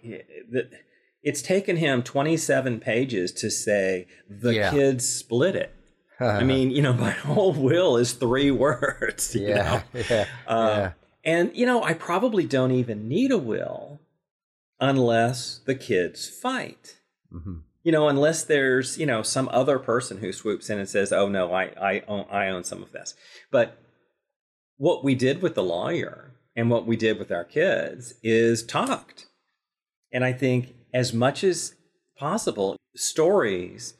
It's 1.21 1.41
taken 1.41 1.75
him 1.75 2.01
27 2.01 2.79
pages 2.79 3.33
to 3.33 3.51
say 3.51 4.07
the 4.29 4.53
yeah. 4.53 4.71
kids 4.71 5.07
split 5.07 5.53
it. 5.55 5.75
I 6.19 6.43
mean, 6.45 6.71
you 6.71 6.81
know, 6.81 6.93
my 7.07 7.11
whole 7.11 7.53
will 7.53 7.97
is 7.97 8.13
three 8.13 8.51
words. 8.65 9.35
yeah, 9.35 9.83
yeah, 9.93 10.25
uh, 10.47 10.75
yeah. 10.77 10.91
And 11.23 11.55
you 11.55 11.65
know, 11.65 11.83
I 11.83 11.93
probably 11.93 12.45
don't 12.45 12.71
even 12.71 13.07
need 13.07 13.31
a 13.31 13.37
will 13.37 13.99
unless 14.79 15.59
the 15.65 15.75
kids 15.75 16.29
fight. 16.29 16.98
Mm-hmm. 17.33 17.57
You 17.83 17.91
know, 17.91 18.07
unless 18.07 18.43
there's 18.43 18.97
you 18.97 19.05
know 19.05 19.23
some 19.23 19.49
other 19.51 19.79
person 19.79 20.17
who 20.17 20.33
swoops 20.33 20.69
in 20.69 20.79
and 20.79 20.89
says, 20.89 21.13
"Oh 21.13 21.29
no, 21.29 21.53
I 21.53 21.65
I 21.81 22.03
own 22.07 22.25
I 22.29 22.49
own 22.49 22.63
some 22.63 22.83
of 22.83 22.91
this." 22.91 23.13
But 23.51 23.77
what 24.77 25.03
we 25.03 25.15
did 25.15 25.41
with 25.41 25.55
the 25.55 25.63
lawyer 25.63 26.33
and 26.55 26.69
what 26.69 26.85
we 26.85 26.95
did 26.95 27.19
with 27.19 27.31
our 27.31 27.45
kids 27.45 28.13
is 28.23 28.63
talked, 28.63 29.27
and 30.11 30.23
I 30.23 30.33
think 30.33 30.75
as 30.93 31.13
much 31.13 31.43
as 31.43 31.75
possible, 32.17 32.75
stories 32.95 33.93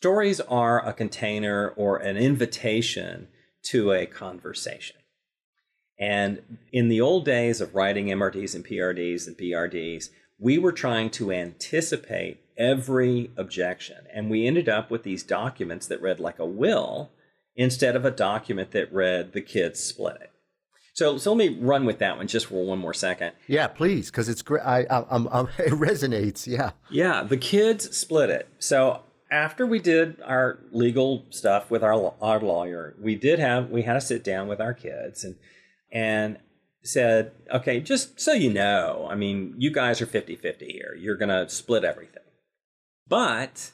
stories 0.00 0.40
are 0.40 0.86
a 0.86 0.92
container 0.92 1.70
or 1.76 1.96
an 1.96 2.16
invitation 2.16 3.28
to 3.64 3.92
a 3.92 4.06
conversation. 4.06 4.96
And 5.98 6.58
in 6.72 6.88
the 6.88 7.00
old 7.00 7.24
days 7.24 7.60
of 7.60 7.74
writing 7.74 8.06
MRDs 8.06 8.54
and 8.54 8.64
PRDs 8.64 9.26
and 9.26 9.36
BRDs, 9.36 10.10
we 10.38 10.58
were 10.58 10.72
trying 10.72 11.10
to 11.10 11.32
anticipate 11.32 12.40
every 12.56 13.30
objection. 13.36 14.06
And 14.12 14.30
we 14.30 14.46
ended 14.46 14.68
up 14.68 14.90
with 14.90 15.02
these 15.02 15.22
documents 15.22 15.86
that 15.86 16.02
read 16.02 16.20
like 16.20 16.38
a 16.38 16.46
will 16.46 17.10
instead 17.56 17.96
of 17.96 18.04
a 18.04 18.10
document 18.10 18.70
that 18.72 18.92
read 18.92 19.32
the 19.32 19.40
kids 19.40 19.80
split 19.80 20.16
it. 20.20 20.30
So, 20.94 21.16
so 21.16 21.32
let 21.32 21.38
me 21.38 21.56
run 21.60 21.84
with 21.84 22.00
that 22.00 22.16
one 22.16 22.26
just 22.26 22.46
for 22.46 22.64
one 22.64 22.80
more 22.80 22.94
second. 22.94 23.32
Yeah, 23.46 23.68
please, 23.68 24.10
because 24.10 24.28
it's 24.28 24.42
great. 24.42 24.62
I, 24.64 24.84
I, 24.90 25.04
I'm, 25.10 25.28
I'm, 25.28 25.46
it 25.58 25.72
resonates. 25.72 26.46
Yeah. 26.46 26.72
Yeah, 26.90 27.22
the 27.22 27.36
kids 27.36 27.96
split 27.96 28.30
it. 28.30 28.48
So 28.58 29.02
after 29.30 29.66
we 29.66 29.78
did 29.78 30.20
our 30.22 30.58
legal 30.72 31.26
stuff 31.30 31.70
with 31.70 31.84
our 31.84 32.14
our 32.20 32.40
lawyer, 32.40 32.96
we 33.00 33.14
did 33.14 33.38
have 33.38 33.70
we 33.70 33.82
had 33.82 33.94
to 33.94 34.00
sit 34.00 34.24
down 34.24 34.48
with 34.48 34.60
our 34.60 34.74
kids 34.74 35.22
and 35.22 35.36
and 35.92 36.38
said, 36.88 37.32
okay, 37.52 37.80
just 37.80 38.20
so 38.20 38.32
you 38.32 38.52
know, 38.52 39.06
I 39.10 39.14
mean, 39.14 39.54
you 39.58 39.72
guys 39.72 40.00
are 40.00 40.06
50-50 40.06 40.70
here. 40.70 40.96
You're 40.98 41.16
going 41.16 41.28
to 41.28 41.48
split 41.48 41.84
everything. 41.84 42.22
But 43.06 43.72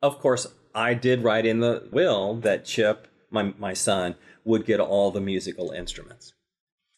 of 0.00 0.18
course, 0.18 0.46
I 0.74 0.94
did 0.94 1.24
write 1.24 1.46
in 1.46 1.60
the 1.60 1.88
will 1.90 2.36
that 2.36 2.64
Chip, 2.64 3.08
my 3.30 3.54
my 3.58 3.74
son, 3.74 4.14
would 4.44 4.64
get 4.64 4.80
all 4.80 5.10
the 5.10 5.20
musical 5.20 5.70
instruments. 5.72 6.32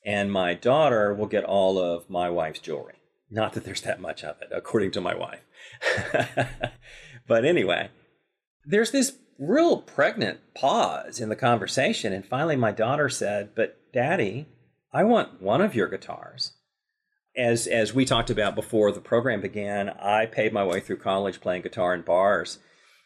And 0.05 0.33
my 0.33 0.55
daughter 0.55 1.13
will 1.13 1.27
get 1.27 1.45
all 1.45 1.79
of 1.79 2.09
my 2.09 2.31
wife's 2.31 2.61
jewelry. 2.61 2.97
Not 3.31 3.53
that 3.53 3.65
there's 3.65 3.83
that 3.83 4.01
much 4.01 4.25
of 4.25 4.41
it, 4.41 4.49
according 4.51 4.91
to 4.93 5.01
my 5.01 5.15
wife. 5.15 5.45
but 7.27 7.45
anyway, 7.45 7.91
there's 8.65 8.91
this 8.91 9.19
real 9.39 9.79
pregnant 9.79 10.41
pause 10.55 11.21
in 11.21 11.29
the 11.29 11.37
conversation. 11.37 12.13
And 12.13 12.25
finally, 12.25 12.57
my 12.57 12.73
daughter 12.73 13.09
said, 13.09 13.51
But 13.55 13.79
daddy, 13.93 14.49
I 14.93 15.05
want 15.05 15.41
one 15.41 15.61
of 15.61 15.75
your 15.75 15.89
guitars. 15.89 16.53
As, 17.37 17.67
as 17.67 17.95
we 17.95 18.05
talked 18.05 18.31
about 18.31 18.55
before 18.55 18.91
the 18.91 19.01
program 19.01 19.41
began, 19.41 19.91
I 19.91 20.27
paid 20.27 20.53
my 20.53 20.65
way 20.65 20.81
through 20.81 20.99
college 20.99 21.41
playing 21.41 21.63
guitar 21.63 21.95
in 21.95 22.03
bars. 22.03 22.59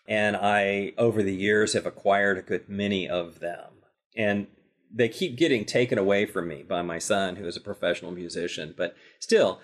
And 0.08 0.36
I, 0.36 0.92
over 0.96 1.22
the 1.22 1.34
years, 1.34 1.74
have 1.74 1.86
acquired 1.86 2.38
a 2.38 2.42
good 2.42 2.68
many 2.68 3.08
of 3.08 3.40
them 3.40 3.74
and 4.16 4.46
they 4.92 5.08
keep 5.08 5.36
getting 5.36 5.64
taken 5.64 5.98
away 5.98 6.24
from 6.26 6.48
me 6.48 6.62
by 6.62 6.82
my 6.82 6.98
son, 6.98 7.36
who 7.36 7.46
is 7.46 7.56
a 7.56 7.60
professional 7.60 8.12
musician. 8.12 8.74
But 8.76 8.94
still, 9.18 9.60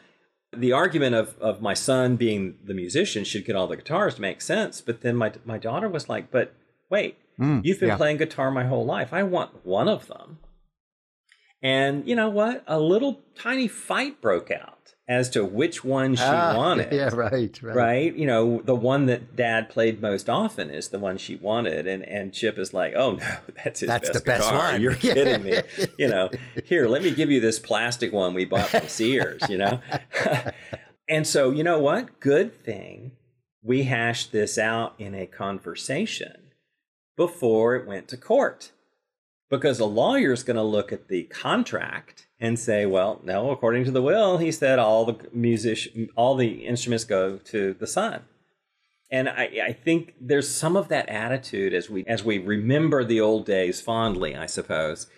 the 0.53 0.73
argument 0.73 1.15
of, 1.15 1.39
of 1.39 1.63
my 1.63 1.75
son 1.75 2.17
being 2.17 2.57
the 2.65 2.75
musician 2.75 3.25
should 3.25 3.45
get 3.45 3.55
all 3.55 3.69
the 3.69 3.77
guitars 3.77 4.19
makes 4.19 4.45
sense. 4.45 4.81
But 4.81 5.03
then 5.03 5.17
my 5.17 5.33
my 5.45 5.59
daughter 5.59 5.89
was 5.89 6.09
like, 6.09 6.31
"But 6.31 6.55
wait, 6.91 7.17
mm, 7.39 7.65
you've 7.65 7.79
been 7.79 7.91
yeah. 7.91 7.97
playing 7.97 8.17
guitar 8.17 8.51
my 8.51 8.65
whole 8.65 8.85
life. 8.85 9.13
I 9.13 9.23
want 9.23 9.65
one 9.65 9.89
of 9.89 10.09
them." 10.09 10.39
And 11.63 12.07
you 12.09 12.17
know 12.17 12.31
what? 12.31 12.65
A 12.67 12.81
little 12.81 13.21
tiny 13.35 13.69
fight 13.69 14.21
broke 14.21 14.51
out 14.51 14.95
as 15.07 15.29
to 15.31 15.45
which 15.45 15.85
one 15.85 16.15
she 16.15 16.23
ah, 16.23 16.55
wanted. 16.57 16.93
Yeah, 16.93 17.11
right, 17.13 17.61
right. 17.63 17.77
Right? 17.77 18.15
You 18.15 18.27
know, 18.27 18.63
the 18.65 18.75
one 18.75 19.07
that 19.07 19.37
dad 19.37 19.69
played 19.69 20.01
most 20.01 20.31
often 20.31 20.71
is 20.71 20.89
the 20.89 20.99
one 20.99 21.19
she 21.19 21.37
wanted. 21.37 21.87
And 21.87 22.03
and 22.09 22.33
Chip 22.33 22.59
is 22.59 22.73
like, 22.73 22.95
oh 22.97 23.13
no, 23.13 23.37
that's 23.65 23.81
his 23.81 23.89
that's 23.89 24.09
best 24.09 24.19
the 24.19 24.25
best 24.25 24.45
guitar. 24.45 24.73
one. 24.73 24.81
You're 24.81 24.95
kidding 24.97 25.43
me. 25.43 25.61
you 25.99 26.09
know, 26.09 26.31
here, 26.65 26.89
let 26.89 27.03
me 27.03 27.11
give 27.11 27.31
you 27.31 27.41
this 27.41 27.59
plastic 27.59 28.13
one 28.13 28.35
we 28.35 28.45
bought 28.45 28.69
from 28.69 28.89
Sears, 28.89 29.43
you 29.49 29.59
know? 29.59 29.81
and 31.09 31.27
so, 31.27 31.51
you 31.51 31.65
know 31.65 31.79
what? 31.79 32.21
Good 32.21 32.65
thing 32.65 33.13
we 33.63 33.85
hashed 33.85 34.33
this 34.33 34.57
out 34.57 34.95
in 34.99 35.15
a 35.15 35.27
conversation 35.27 36.53
before 37.17 37.77
it 37.77 37.87
went 37.87 38.09
to 38.09 38.17
court. 38.17 38.73
Because 39.51 39.81
a 39.81 39.85
lawyer 39.85 40.33
is 40.33 40.45
going 40.45 40.57
to 40.57 40.63
look 40.63 40.93
at 40.93 41.09
the 41.09 41.25
contract 41.25 42.29
and 42.39 42.59
say, 42.59 42.87
well, 42.87 43.21
no, 43.25 43.51
according 43.51 43.85
to 43.85 43.91
the 43.91 44.01
will, 44.01 44.39
he 44.39 44.53
said 44.53 44.79
all 44.79 45.05
the 45.05 45.29
music, 45.33 45.93
all 46.17 46.37
the 46.37 46.65
instruments 46.65 47.05
go 47.05 47.37
to 47.37 47.75
the 47.75 47.87
son. 47.87 48.23
And 49.11 49.29
I, 49.29 49.51
I 49.65 49.73
think 49.73 50.15
there's 50.21 50.49
some 50.49 50.77
of 50.77 50.89
that 50.89 51.09
attitude 51.09 51.75
as 51.75 51.91
we 51.91 52.05
as 52.07 52.23
we 52.23 52.39
remember 52.39 53.03
the 53.03 53.21
old 53.21 53.45
days 53.45 53.81
fondly, 53.81 54.37
I 54.37 54.47
suppose. 54.47 55.09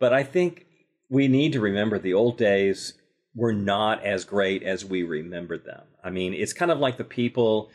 But 0.00 0.12
I 0.12 0.24
think 0.24 0.66
we 1.08 1.28
need 1.28 1.52
to 1.52 1.60
remember 1.60 1.98
the 1.98 2.14
old 2.14 2.36
days 2.36 2.94
were 3.36 3.52
not 3.52 4.02
as 4.02 4.24
great 4.24 4.62
as 4.62 4.84
we 4.84 5.04
remembered 5.04 5.64
them. 5.64 5.82
I 6.02 6.10
mean, 6.10 6.34
it's 6.34 6.52
kind 6.52 6.72
of 6.72 6.80
like 6.80 6.96
the 6.96 7.04
people 7.04 7.70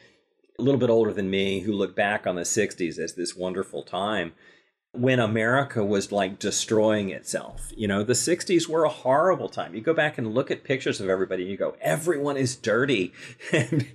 a 0.59 0.61
little 0.61 0.79
bit 0.79 0.89
older 0.89 1.13
than 1.13 1.29
me 1.29 1.61
who 1.61 1.71
look 1.71 1.95
back 1.95 2.27
on 2.27 2.35
the 2.35 2.41
60s 2.41 2.99
as 2.99 3.15
this 3.15 3.35
wonderful 3.35 3.83
time 3.83 4.33
when 4.93 5.19
America 5.19 5.85
was 5.85 6.11
like 6.11 6.37
destroying 6.37 7.09
itself. 7.09 7.71
You 7.75 7.87
know, 7.87 8.03
the 8.03 8.13
60s 8.13 8.67
were 8.67 8.83
a 8.83 8.89
horrible 8.89 9.47
time. 9.47 9.73
You 9.73 9.81
go 9.81 9.93
back 9.93 10.17
and 10.17 10.33
look 10.33 10.51
at 10.51 10.63
pictures 10.63 10.99
of 10.99 11.09
everybody 11.09 11.43
and 11.43 11.51
you 11.51 11.57
go, 11.57 11.75
everyone 11.81 12.37
is 12.37 12.55
dirty 12.55 13.13
and, 13.53 13.87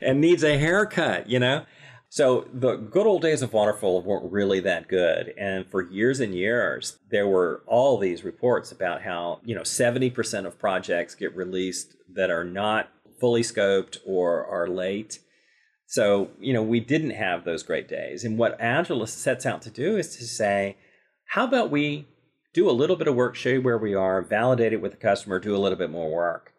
and 0.00 0.20
needs 0.20 0.42
a 0.42 0.58
haircut, 0.58 1.28
you 1.28 1.38
know? 1.38 1.66
So 2.08 2.48
the 2.52 2.76
good 2.76 3.06
old 3.06 3.22
days 3.22 3.42
of 3.42 3.52
Waterfall 3.52 4.00
weren't 4.00 4.32
really 4.32 4.60
that 4.60 4.88
good. 4.88 5.34
And 5.36 5.66
for 5.66 5.82
years 5.82 6.20
and 6.20 6.34
years, 6.34 6.98
there 7.10 7.26
were 7.26 7.62
all 7.66 7.98
these 7.98 8.24
reports 8.24 8.72
about 8.72 9.02
how, 9.02 9.40
you 9.44 9.54
know, 9.54 9.62
70% 9.62 10.46
of 10.46 10.58
projects 10.58 11.14
get 11.14 11.36
released 11.36 11.94
that 12.14 12.30
are 12.30 12.44
not 12.44 12.88
fully 13.20 13.42
scoped 13.42 13.98
or 14.06 14.46
are 14.46 14.68
late. 14.68 15.18
So, 15.86 16.30
you 16.40 16.52
know, 16.52 16.62
we 16.62 16.80
didn't 16.80 17.10
have 17.10 17.44
those 17.44 17.62
great 17.62 17.88
days. 17.88 18.24
And 18.24 18.38
what 18.38 18.56
Agile 18.60 19.06
sets 19.06 19.46
out 19.46 19.62
to 19.62 19.70
do 19.70 19.96
is 19.96 20.16
to 20.16 20.24
say, 20.24 20.76
how 21.26 21.44
about 21.44 21.70
we 21.70 22.06
do 22.56 22.70
a 22.70 22.72
little 22.72 22.96
bit 22.96 23.06
of 23.06 23.14
work, 23.14 23.34
show 23.34 23.50
you 23.50 23.60
where 23.60 23.76
we 23.76 23.94
are, 23.94 24.22
validate 24.22 24.72
it 24.72 24.80
with 24.80 24.92
the 24.92 24.96
customer, 24.96 25.38
do 25.38 25.54
a 25.54 25.58
little 25.58 25.76
bit 25.76 25.90
more 25.90 26.10
work. 26.10 26.54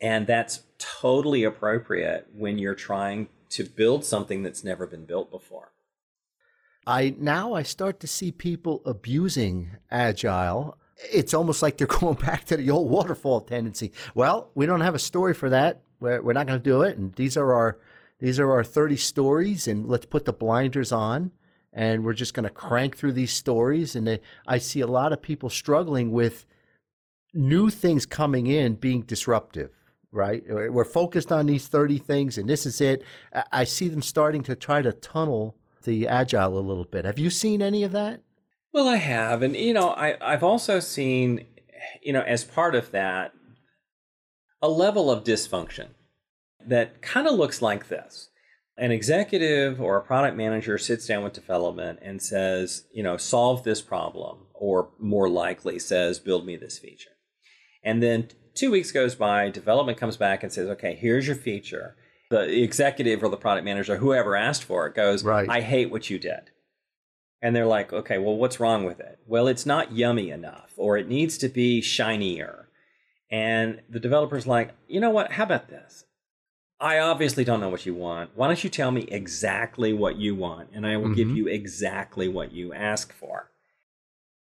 And 0.00 0.26
that's 0.26 0.62
totally 0.78 1.44
appropriate 1.44 2.28
when 2.34 2.58
you're 2.58 2.74
trying 2.74 3.28
to 3.50 3.64
build 3.64 4.06
something 4.06 4.42
that's 4.42 4.64
never 4.64 4.86
been 4.86 5.04
built 5.04 5.30
before. 5.30 5.72
I 6.86 7.14
now 7.18 7.52
I 7.52 7.62
start 7.62 8.00
to 8.00 8.06
see 8.06 8.32
people 8.32 8.80
abusing 8.86 9.72
agile. 9.90 10.78
It's 11.12 11.34
almost 11.34 11.60
like 11.60 11.76
they're 11.76 11.86
going 12.00 12.14
back 12.14 12.46
to 12.46 12.56
the 12.56 12.70
old 12.70 12.90
waterfall 12.90 13.42
tendency. 13.42 13.92
Well, 14.14 14.50
we 14.54 14.64
don't 14.64 14.80
have 14.80 14.94
a 14.94 14.98
story 14.98 15.34
for 15.34 15.50
that. 15.50 15.82
We're, 16.00 16.22
we're 16.22 16.32
not 16.32 16.46
going 16.46 16.58
to 16.58 16.64
do 16.64 16.82
it. 16.82 16.96
And 16.96 17.12
these 17.16 17.36
are 17.36 17.52
our 17.52 17.78
these 18.20 18.40
are 18.40 18.50
our 18.50 18.64
30 18.64 18.96
stories, 18.96 19.68
and 19.68 19.86
let's 19.86 20.06
put 20.06 20.24
the 20.24 20.32
blinders 20.32 20.90
on, 20.90 21.30
and 21.72 22.04
we're 22.04 22.14
just 22.14 22.34
going 22.34 22.44
to 22.44 22.50
crank 22.50 22.96
through 22.96 23.12
these 23.12 23.32
stories. 23.32 23.94
And 23.94 24.06
they, 24.06 24.20
I 24.46 24.58
see 24.58 24.80
a 24.80 24.86
lot 24.86 25.12
of 25.12 25.22
people 25.22 25.50
struggling 25.50 26.10
with 26.10 26.44
new 27.32 27.70
things 27.70 28.06
coming 28.06 28.48
in 28.48 28.74
being 28.74 29.02
disruptive, 29.02 29.70
right? 30.10 30.42
We're 30.48 30.84
focused 30.84 31.30
on 31.30 31.46
these 31.46 31.68
30 31.68 31.98
things, 31.98 32.38
and 32.38 32.48
this 32.48 32.66
is 32.66 32.80
it. 32.80 33.04
I 33.52 33.64
see 33.64 33.88
them 33.88 34.02
starting 34.02 34.42
to 34.44 34.56
try 34.56 34.82
to 34.82 34.92
tunnel 34.92 35.54
the 35.84 36.08
agile 36.08 36.58
a 36.58 36.60
little 36.60 36.84
bit. 36.84 37.04
Have 37.04 37.20
you 37.20 37.30
seen 37.30 37.62
any 37.62 37.84
of 37.84 37.92
that? 37.92 38.20
Well, 38.72 38.88
I 38.88 38.96
have. 38.96 39.42
And, 39.42 39.54
you 39.56 39.72
know, 39.72 39.90
I, 39.90 40.16
I've 40.20 40.42
also 40.42 40.80
seen, 40.80 41.46
you 42.02 42.12
know, 42.12 42.22
as 42.22 42.42
part 42.42 42.74
of 42.74 42.90
that, 42.90 43.32
a 44.60 44.68
level 44.68 45.08
of 45.08 45.22
dysfunction 45.22 45.90
that 46.68 47.02
kind 47.02 47.26
of 47.26 47.34
looks 47.34 47.60
like 47.62 47.88
this. 47.88 48.28
An 48.76 48.92
executive 48.92 49.80
or 49.80 49.96
a 49.96 50.02
product 50.02 50.36
manager 50.36 50.78
sits 50.78 51.06
down 51.06 51.24
with 51.24 51.32
development 51.32 51.98
and 52.00 52.22
says, 52.22 52.84
you 52.92 53.02
know, 53.02 53.16
solve 53.16 53.64
this 53.64 53.82
problem, 53.82 54.46
or 54.54 54.90
more 55.00 55.28
likely 55.28 55.78
says, 55.80 56.20
build 56.20 56.46
me 56.46 56.54
this 56.56 56.78
feature. 56.78 57.10
And 57.82 58.02
then 58.02 58.28
two 58.54 58.70
weeks 58.70 58.92
goes 58.92 59.14
by, 59.16 59.50
development 59.50 59.98
comes 59.98 60.16
back 60.16 60.42
and 60.42 60.52
says, 60.52 60.68
okay, 60.68 60.94
here's 60.94 61.26
your 61.26 61.36
feature. 61.36 61.96
The 62.30 62.62
executive 62.62 63.22
or 63.22 63.28
the 63.30 63.36
product 63.36 63.64
manager, 63.64 63.96
whoever 63.96 64.36
asked 64.36 64.62
for 64.62 64.86
it, 64.86 64.94
goes, 64.94 65.24
right. 65.24 65.48
I 65.48 65.60
hate 65.60 65.90
what 65.90 66.10
you 66.10 66.18
did. 66.18 66.50
And 67.40 67.56
they're 67.56 67.66
like, 67.66 67.92
okay, 67.92 68.18
well, 68.18 68.36
what's 68.36 68.60
wrong 68.60 68.84
with 68.84 69.00
it? 69.00 69.18
Well, 69.26 69.48
it's 69.48 69.64
not 69.64 69.92
yummy 69.92 70.30
enough, 70.30 70.72
or 70.76 70.96
it 70.96 71.08
needs 71.08 71.38
to 71.38 71.48
be 71.48 71.80
shinier. 71.80 72.68
And 73.30 73.80
the 73.88 74.00
developer's 74.00 74.46
like, 74.46 74.74
you 74.86 75.00
know 75.00 75.10
what? 75.10 75.32
How 75.32 75.44
about 75.44 75.68
this? 75.68 76.04
I 76.80 76.98
obviously 76.98 77.44
don't 77.44 77.60
know 77.60 77.68
what 77.68 77.86
you 77.86 77.94
want. 77.94 78.30
Why 78.34 78.46
don't 78.46 78.62
you 78.62 78.70
tell 78.70 78.90
me 78.90 79.02
exactly 79.10 79.92
what 79.92 80.16
you 80.16 80.34
want, 80.34 80.70
and 80.72 80.86
I 80.86 80.96
will 80.96 81.06
mm-hmm. 81.06 81.14
give 81.14 81.30
you 81.30 81.48
exactly 81.48 82.28
what 82.28 82.52
you 82.52 82.72
ask 82.72 83.12
for? 83.12 83.50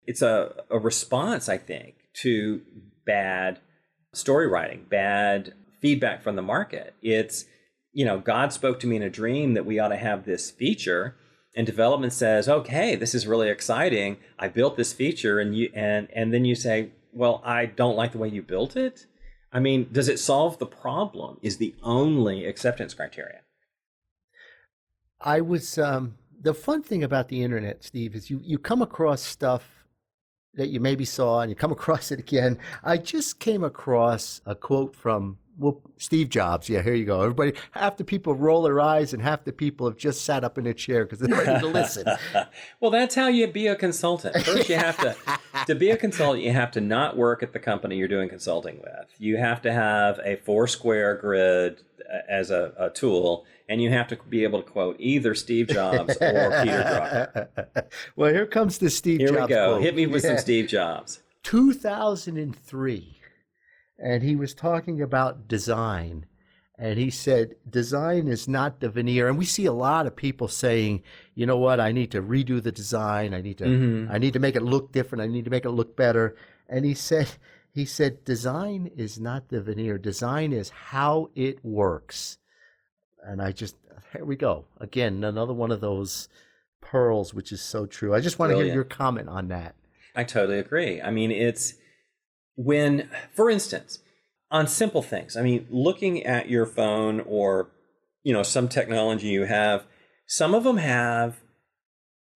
It's 0.04 0.22
a, 0.22 0.64
a 0.70 0.78
response, 0.78 1.48
I 1.48 1.56
think, 1.56 1.94
to 2.22 2.60
bad 3.06 3.60
story 4.12 4.46
writing, 4.46 4.86
bad 4.88 5.54
feedback 5.80 6.22
from 6.22 6.36
the 6.36 6.42
market. 6.42 6.94
It's, 7.02 7.46
you 7.92 8.04
know, 8.04 8.18
God 8.18 8.52
spoke 8.52 8.80
to 8.80 8.86
me 8.86 8.96
in 8.96 9.02
a 9.02 9.10
dream 9.10 9.54
that 9.54 9.66
we 9.66 9.78
ought 9.78 9.88
to 9.88 9.96
have 9.96 10.24
this 10.24 10.50
feature, 10.50 11.16
and 11.56 11.66
development 11.66 12.12
says, 12.12 12.50
okay, 12.50 12.96
this 12.96 13.14
is 13.14 13.26
really 13.26 13.48
exciting. 13.48 14.18
I 14.38 14.48
built 14.48 14.76
this 14.76 14.92
feature, 14.92 15.40
and 15.40 15.56
you 15.56 15.70
and 15.74 16.08
and 16.14 16.34
then 16.34 16.44
you 16.44 16.54
say, 16.54 16.90
well, 17.14 17.40
I 17.46 17.64
don't 17.64 17.96
like 17.96 18.12
the 18.12 18.18
way 18.18 18.28
you 18.28 18.42
built 18.42 18.76
it 18.76 19.06
I 19.52 19.60
mean, 19.60 19.88
does 19.92 20.08
it 20.08 20.18
solve 20.18 20.58
the 20.58 20.66
problem? 20.66 21.38
Is 21.42 21.56
the 21.58 21.74
only 21.82 22.44
acceptance 22.44 22.94
criteria? 22.94 23.40
I 25.20 25.40
was 25.40 25.78
um, 25.78 26.16
the 26.40 26.54
fun 26.54 26.82
thing 26.82 27.02
about 27.02 27.28
the 27.28 27.42
internet, 27.42 27.84
Steve, 27.84 28.14
is 28.14 28.30
you, 28.30 28.40
you 28.44 28.58
come 28.58 28.82
across 28.82 29.22
stuff 29.22 29.84
that 30.54 30.68
you 30.68 30.80
maybe 30.80 31.04
saw 31.04 31.40
and 31.40 31.50
you 31.50 31.56
come 31.56 31.72
across 31.78 32.10
it 32.10 32.18
again. 32.18 32.58
I 32.82 32.96
just 32.98 33.38
came 33.38 33.64
across 33.64 34.40
a 34.44 34.54
quote 34.54 34.94
from 34.94 35.38
well, 35.58 35.80
Steve 35.96 36.28
Jobs. 36.28 36.68
Yeah, 36.68 36.82
here 36.82 36.94
you 36.94 37.04
go. 37.04 37.22
Everybody, 37.22 37.54
half 37.72 37.96
the 37.96 38.04
people 38.04 38.34
roll 38.34 38.62
their 38.62 38.80
eyes, 38.80 39.12
and 39.12 39.22
half 39.22 39.44
the 39.44 39.52
people 39.52 39.88
have 39.88 39.96
just 39.96 40.22
sat 40.22 40.44
up 40.44 40.58
in 40.58 40.66
a 40.66 40.74
chair 40.74 41.04
because 41.04 41.18
they're 41.18 41.34
ready 41.34 41.60
to 41.60 41.66
listen. 41.66 42.06
well, 42.80 42.90
that's 42.90 43.14
how 43.14 43.28
you 43.28 43.46
be 43.46 43.66
a 43.66 43.76
consultant. 43.76 44.36
First, 44.44 44.68
you 44.68 44.76
have 44.76 44.98
to 44.98 45.16
to 45.66 45.74
be 45.74 45.90
a 45.90 45.96
consultant. 45.96 46.44
You 46.44 46.52
have 46.52 46.70
to 46.72 46.80
not 46.80 47.16
work 47.16 47.42
at 47.42 47.52
the 47.52 47.58
company 47.58 47.96
you're 47.96 48.08
doing 48.08 48.28
consulting 48.28 48.78
with. 48.78 49.06
You 49.18 49.38
have 49.38 49.62
to 49.62 49.72
have 49.72 50.20
a 50.24 50.36
four 50.36 50.66
square 50.66 51.16
grid 51.16 51.82
uh, 52.00 52.18
as 52.28 52.50
a, 52.50 52.72
a 52.78 52.90
tool, 52.90 53.46
and 53.68 53.80
you 53.80 53.90
have 53.90 54.08
to 54.08 54.18
be 54.28 54.44
able 54.44 54.62
to 54.62 54.70
quote 54.70 54.96
either 54.98 55.34
Steve 55.34 55.68
Jobs 55.68 56.16
or 56.20 56.50
Peter 56.62 57.48
Drucker. 57.54 57.84
well, 58.16 58.32
here 58.32 58.46
comes 58.46 58.78
the 58.78 58.90
Steve 58.90 59.20
here 59.20 59.28
Jobs. 59.28 59.38
Here 59.38 59.46
we 59.46 59.54
go. 59.54 59.72
Quote. 59.74 59.82
Hit 59.82 59.96
me 59.96 60.06
with 60.06 60.22
yeah. 60.22 60.30
some 60.30 60.38
Steve 60.38 60.68
Jobs. 60.68 61.22
2003 61.44 63.15
and 63.98 64.22
he 64.22 64.36
was 64.36 64.54
talking 64.54 65.00
about 65.00 65.48
design. 65.48 66.26
And 66.78 66.98
he 66.98 67.08
said, 67.08 67.56
design 67.68 68.28
is 68.28 68.46
not 68.46 68.80
the 68.80 68.90
veneer. 68.90 69.28
And 69.28 69.38
we 69.38 69.46
see 69.46 69.64
a 69.64 69.72
lot 69.72 70.06
of 70.06 70.14
people 70.14 70.46
saying, 70.46 71.02
you 71.34 71.46
know 71.46 71.56
what, 71.56 71.80
I 71.80 71.90
need 71.90 72.10
to 72.10 72.20
redo 72.20 72.62
the 72.62 72.72
design. 72.72 73.32
I 73.32 73.40
need 73.40 73.58
to, 73.58 73.64
mm-hmm. 73.64 74.12
I 74.12 74.18
need 74.18 74.34
to 74.34 74.38
make 74.38 74.56
it 74.56 74.62
look 74.62 74.92
different. 74.92 75.22
I 75.22 75.26
need 75.26 75.46
to 75.46 75.50
make 75.50 75.64
it 75.64 75.70
look 75.70 75.96
better. 75.96 76.36
And 76.68 76.84
he 76.84 76.92
said, 76.92 77.30
he 77.72 77.86
said, 77.86 78.24
design 78.24 78.90
is 78.94 79.18
not 79.18 79.48
the 79.48 79.62
veneer. 79.62 79.96
Design 79.96 80.52
is 80.52 80.68
how 80.68 81.30
it 81.34 81.64
works. 81.64 82.36
And 83.22 83.40
I 83.40 83.52
just, 83.52 83.76
here 84.12 84.26
we 84.26 84.36
go. 84.36 84.66
Again, 84.78 85.24
another 85.24 85.54
one 85.54 85.70
of 85.70 85.80
those 85.80 86.28
pearls, 86.82 87.32
which 87.32 87.52
is 87.52 87.62
so 87.62 87.86
true. 87.86 88.14
I 88.14 88.20
just 88.20 88.38
want 88.38 88.50
Brilliant. 88.50 88.66
to 88.66 88.72
hear 88.72 88.74
your 88.74 88.84
comment 88.84 89.30
on 89.30 89.48
that. 89.48 89.76
I 90.14 90.24
totally 90.24 90.58
agree. 90.58 91.00
I 91.00 91.10
mean, 91.10 91.30
it's, 91.30 91.74
when, 92.56 93.08
for 93.32 93.48
instance, 93.48 94.00
on 94.50 94.66
simple 94.66 95.02
things, 95.02 95.36
I 95.36 95.42
mean, 95.42 95.66
looking 95.70 96.24
at 96.24 96.50
your 96.50 96.66
phone 96.66 97.20
or, 97.20 97.70
you 98.22 98.32
know, 98.32 98.42
some 98.42 98.68
technology 98.68 99.28
you 99.28 99.44
have, 99.44 99.84
some 100.26 100.54
of 100.54 100.64
them 100.64 100.78
have 100.78 101.40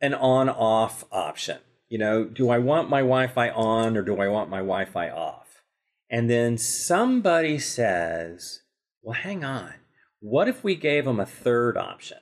an 0.00 0.14
on 0.14 0.48
off 0.48 1.04
option. 1.10 1.58
You 1.88 1.98
know, 1.98 2.24
do 2.24 2.50
I 2.50 2.58
want 2.58 2.88
my 2.88 3.00
Wi 3.00 3.26
Fi 3.26 3.50
on 3.50 3.96
or 3.96 4.02
do 4.02 4.20
I 4.20 4.28
want 4.28 4.48
my 4.48 4.58
Wi 4.58 4.84
Fi 4.84 5.10
off? 5.10 5.62
And 6.08 6.30
then 6.30 6.58
somebody 6.58 7.58
says, 7.58 8.62
well, 9.02 9.14
hang 9.14 9.44
on. 9.44 9.74
What 10.20 10.48
if 10.48 10.62
we 10.62 10.74
gave 10.74 11.04
them 11.04 11.18
a 11.18 11.26
third 11.26 11.76
option? 11.76 12.18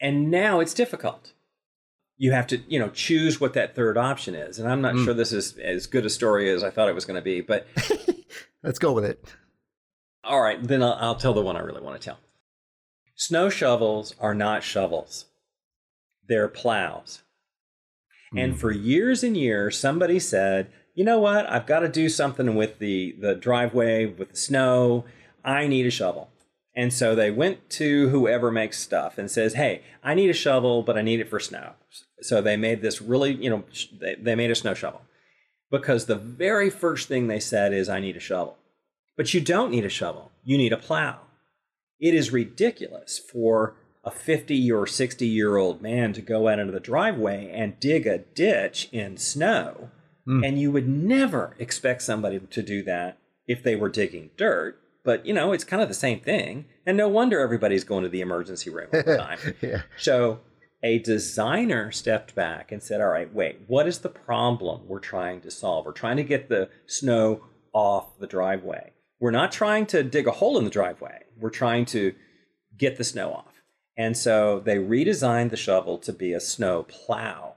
And 0.00 0.30
now 0.30 0.60
it's 0.60 0.74
difficult 0.74 1.32
you 2.18 2.32
have 2.32 2.46
to 2.48 2.58
you 2.68 2.78
know 2.78 2.90
choose 2.90 3.40
what 3.40 3.54
that 3.54 3.74
third 3.74 3.96
option 3.96 4.34
is. 4.34 4.58
And 4.58 4.68
i'm 4.68 4.82
not 4.82 4.94
mm. 4.94 5.04
sure 5.04 5.14
this 5.14 5.32
is 5.32 5.56
as 5.58 5.86
good 5.86 6.04
a 6.04 6.10
story 6.10 6.50
as 6.50 6.62
i 6.62 6.70
thought 6.70 6.88
it 6.88 6.94
was 6.94 7.04
going 7.04 7.16
to 7.16 7.22
be 7.22 7.40
but 7.40 7.66
let's 8.62 8.78
go 8.78 8.92
with 8.92 9.04
it. 9.04 9.24
All 10.24 10.40
right 10.40 10.62
then 10.62 10.82
I'll, 10.82 10.98
I'll, 11.00 11.14
tell 11.14 11.32
the 11.32 11.42
one 11.42 11.56
i 11.56 11.60
really 11.60 11.80
want 11.80 12.00
to 12.00 12.04
tell. 12.04 12.18
Snow 13.14 13.48
shovels 13.48 14.14
are 14.20 14.34
not 14.34 14.62
shovels. 14.62 15.26
They're 16.28 16.48
plows. 16.48 17.22
Mm. 18.34 18.44
and 18.44 18.60
for 18.60 18.70
years 18.70 19.24
and 19.24 19.36
years 19.38 19.78
somebody 19.78 20.18
said 20.18 20.70
you 20.98 21.04
know 21.04 21.20
what? 21.20 21.48
I've 21.48 21.64
got 21.64 21.80
to 21.80 21.88
do 21.88 22.08
something 22.08 22.56
with 22.56 22.80
the 22.80 23.14
the 23.20 23.36
driveway 23.36 24.06
with 24.06 24.30
the 24.30 24.36
snow. 24.36 25.04
I 25.44 25.68
need 25.68 25.86
a 25.86 25.92
shovel. 25.92 26.28
And 26.74 26.92
so 26.92 27.14
they 27.14 27.30
went 27.30 27.70
to 27.70 28.08
whoever 28.08 28.50
makes 28.50 28.80
stuff 28.80 29.16
and 29.16 29.30
says, 29.30 29.54
"Hey, 29.54 29.82
I 30.02 30.14
need 30.14 30.28
a 30.28 30.32
shovel, 30.32 30.82
but 30.82 30.98
I 30.98 31.02
need 31.02 31.20
it 31.20 31.30
for 31.30 31.38
snow." 31.38 31.74
So 32.20 32.40
they 32.40 32.56
made 32.56 32.82
this 32.82 33.00
really, 33.00 33.32
you 33.32 33.50
know, 33.50 33.64
they, 34.00 34.16
they 34.16 34.34
made 34.34 34.50
a 34.50 34.54
snow 34.54 34.74
shovel 34.74 35.02
because 35.70 36.06
the 36.06 36.16
very 36.16 36.70
first 36.70 37.08
thing 37.08 37.26
they 37.26 37.40
said 37.40 37.72
is, 37.72 37.88
"I 37.88 38.00
need 38.00 38.16
a 38.16 38.20
shovel." 38.20 38.56
But 39.16 39.34
you 39.34 39.40
don't 39.40 39.70
need 39.70 39.84
a 39.84 39.90
shovel. 39.90 40.30
You 40.44 40.58
need 40.58 40.72
a 40.72 40.76
plow. 40.76 41.20
It 42.00 42.14
is 42.14 42.32
ridiculous 42.32 43.18
for 43.18 43.76
a 44.04 44.10
50 44.10 44.70
or 44.70 44.86
60 44.86 45.26
year 45.26 45.56
old 45.56 45.82
man 45.82 46.12
to 46.12 46.22
go 46.22 46.48
out 46.48 46.60
into 46.60 46.72
the 46.72 46.80
driveway 46.80 47.50
and 47.52 47.80
dig 47.80 48.06
a 48.06 48.18
ditch 48.18 48.88
in 48.92 49.16
snow. 49.16 49.90
Mm. 50.26 50.46
And 50.46 50.60
you 50.60 50.70
would 50.70 50.88
never 50.88 51.56
expect 51.58 52.02
somebody 52.02 52.38
to 52.38 52.62
do 52.62 52.82
that 52.84 53.18
if 53.46 53.62
they 53.62 53.74
were 53.74 53.88
digging 53.88 54.30
dirt 54.36 54.80
but 55.08 55.24
you 55.24 55.32
know, 55.32 55.52
it's 55.52 55.64
kind 55.64 55.80
of 55.80 55.88
the 55.88 55.94
same 55.94 56.20
thing. 56.20 56.66
And 56.84 56.94
no 56.94 57.08
wonder 57.08 57.40
everybody's 57.40 57.82
going 57.82 58.02
to 58.02 58.10
the 58.10 58.20
emergency 58.20 58.68
room 58.68 58.88
all 58.92 59.02
the 59.02 59.16
time. 59.18 59.38
yeah. 59.62 59.80
So 59.96 60.40
a 60.82 60.98
designer 61.00 61.90
stepped 61.90 62.34
back 62.34 62.70
and 62.70 62.82
said, 62.82 63.00
All 63.00 63.08
right, 63.08 63.32
wait, 63.32 63.60
what 63.66 63.86
is 63.86 63.98
the 63.98 64.08
problem 64.08 64.82
we're 64.86 65.00
trying 65.00 65.40
to 65.42 65.50
solve? 65.50 65.86
We're 65.86 65.92
trying 65.92 66.16
to 66.18 66.24
get 66.24 66.48
the 66.48 66.70
snow 66.86 67.44
off 67.72 68.18
the 68.18 68.26
driveway. 68.26 68.92
We're 69.20 69.30
not 69.30 69.52
trying 69.52 69.86
to 69.86 70.02
dig 70.02 70.26
a 70.26 70.32
hole 70.32 70.58
in 70.58 70.64
the 70.64 70.70
driveway. 70.70 71.24
We're 71.36 71.50
trying 71.50 71.86
to 71.86 72.14
get 72.76 72.96
the 72.96 73.04
snow 73.04 73.32
off. 73.32 73.62
And 73.96 74.16
so 74.16 74.60
they 74.60 74.76
redesigned 74.76 75.50
the 75.50 75.56
shovel 75.56 75.98
to 75.98 76.12
be 76.12 76.32
a 76.32 76.40
snow 76.40 76.84
plow, 76.84 77.54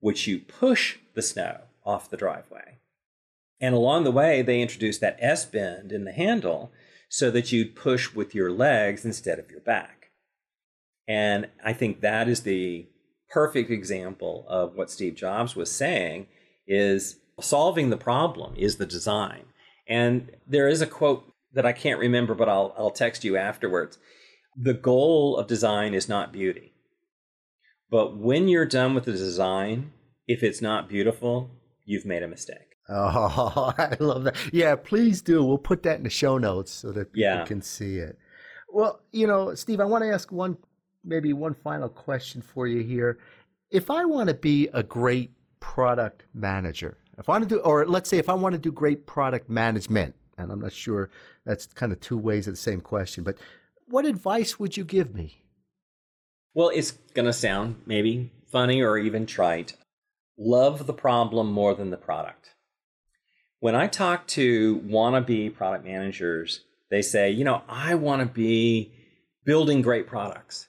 which 0.00 0.26
you 0.26 0.38
push 0.38 0.96
the 1.14 1.20
snow 1.20 1.60
off 1.84 2.08
the 2.08 2.16
driveway. 2.16 2.78
And 3.60 3.74
along 3.74 4.04
the 4.04 4.10
way, 4.10 4.40
they 4.40 4.62
introduced 4.62 5.02
that 5.02 5.18
S 5.20 5.44
bend 5.44 5.92
in 5.92 6.04
the 6.04 6.12
handle 6.12 6.72
so 7.10 7.30
that 7.30 7.52
you'd 7.52 7.76
push 7.76 8.14
with 8.14 8.34
your 8.34 8.50
legs 8.50 9.04
instead 9.04 9.38
of 9.38 9.50
your 9.50 9.60
back. 9.60 10.01
And 11.08 11.48
I 11.64 11.72
think 11.72 12.00
that 12.00 12.28
is 12.28 12.42
the 12.42 12.86
perfect 13.30 13.70
example 13.70 14.44
of 14.48 14.74
what 14.74 14.90
Steve 14.90 15.14
Jobs 15.14 15.56
was 15.56 15.70
saying 15.70 16.26
is 16.66 17.16
solving 17.40 17.90
the 17.90 17.96
problem 17.96 18.54
is 18.56 18.76
the 18.76 18.86
design. 18.86 19.44
And 19.88 20.30
there 20.46 20.68
is 20.68 20.80
a 20.80 20.86
quote 20.86 21.24
that 21.52 21.66
I 21.66 21.72
can't 21.72 21.98
remember, 21.98 22.34
but 22.34 22.48
I'll, 22.48 22.74
I'll 22.76 22.90
text 22.90 23.24
you 23.24 23.36
afterwards. 23.36 23.98
The 24.56 24.74
goal 24.74 25.36
of 25.36 25.46
design 25.46 25.94
is 25.94 26.08
not 26.08 26.32
beauty. 26.32 26.72
But 27.90 28.16
when 28.16 28.48
you're 28.48 28.66
done 28.66 28.94
with 28.94 29.04
the 29.04 29.12
design, 29.12 29.92
if 30.26 30.42
it's 30.42 30.62
not 30.62 30.88
beautiful, 30.88 31.50
you've 31.84 32.06
made 32.06 32.22
a 32.22 32.28
mistake. 32.28 32.76
Oh, 32.88 33.74
I 33.78 33.96
love 34.00 34.24
that. 34.24 34.36
Yeah, 34.52 34.76
please 34.76 35.20
do. 35.20 35.44
We'll 35.44 35.58
put 35.58 35.82
that 35.82 35.98
in 35.98 36.04
the 36.04 36.10
show 36.10 36.38
notes 36.38 36.72
so 36.72 36.92
that 36.92 37.12
people 37.12 37.22
yeah. 37.22 37.44
can 37.44 37.60
see 37.60 37.96
it. 37.96 38.18
Well, 38.72 39.00
you 39.12 39.26
know, 39.26 39.54
Steve, 39.54 39.80
I 39.80 39.84
want 39.84 40.04
to 40.04 40.10
ask 40.10 40.32
one, 40.32 40.56
maybe 41.04 41.32
one 41.32 41.54
final 41.54 41.88
question 41.88 42.42
for 42.42 42.66
you 42.66 42.82
here. 42.82 43.18
If 43.70 43.90
I 43.90 44.04
want 44.04 44.28
to 44.28 44.34
be 44.34 44.68
a 44.72 44.82
great 44.82 45.30
product 45.60 46.24
manager, 46.34 46.98
if 47.18 47.28
I 47.28 47.32
want 47.32 47.48
to 47.48 47.56
do, 47.56 47.60
or 47.60 47.86
let's 47.86 48.08
say 48.08 48.18
if 48.18 48.28
I 48.28 48.34
want 48.34 48.54
to 48.54 48.58
do 48.58 48.72
great 48.72 49.06
product 49.06 49.48
management, 49.48 50.14
and 50.38 50.50
I'm 50.50 50.60
not 50.60 50.72
sure 50.72 51.10
that's 51.44 51.66
kind 51.66 51.92
of 51.92 52.00
two 52.00 52.18
ways 52.18 52.46
of 52.46 52.54
the 52.54 52.58
same 52.58 52.80
question, 52.80 53.24
but 53.24 53.36
what 53.86 54.04
advice 54.04 54.58
would 54.58 54.76
you 54.76 54.84
give 54.84 55.14
me? 55.14 55.42
Well, 56.54 56.70
it's 56.74 56.92
going 57.14 57.26
to 57.26 57.32
sound 57.32 57.82
maybe 57.86 58.30
funny 58.50 58.82
or 58.82 58.98
even 58.98 59.26
trite. 59.26 59.74
Love 60.38 60.86
the 60.86 60.92
problem 60.92 61.52
more 61.52 61.74
than 61.74 61.90
the 61.90 61.96
product 61.96 62.52
when 63.62 63.76
I 63.76 63.86
talk 63.86 64.26
to 64.28 64.80
wannabe 64.80 65.54
product 65.54 65.84
managers, 65.84 66.62
they 66.90 67.00
say, 67.00 67.30
you 67.30 67.44
know, 67.44 67.62
I 67.68 67.94
want 67.94 68.18
to 68.20 68.26
be 68.26 68.90
building 69.44 69.82
great 69.82 70.08
products. 70.08 70.66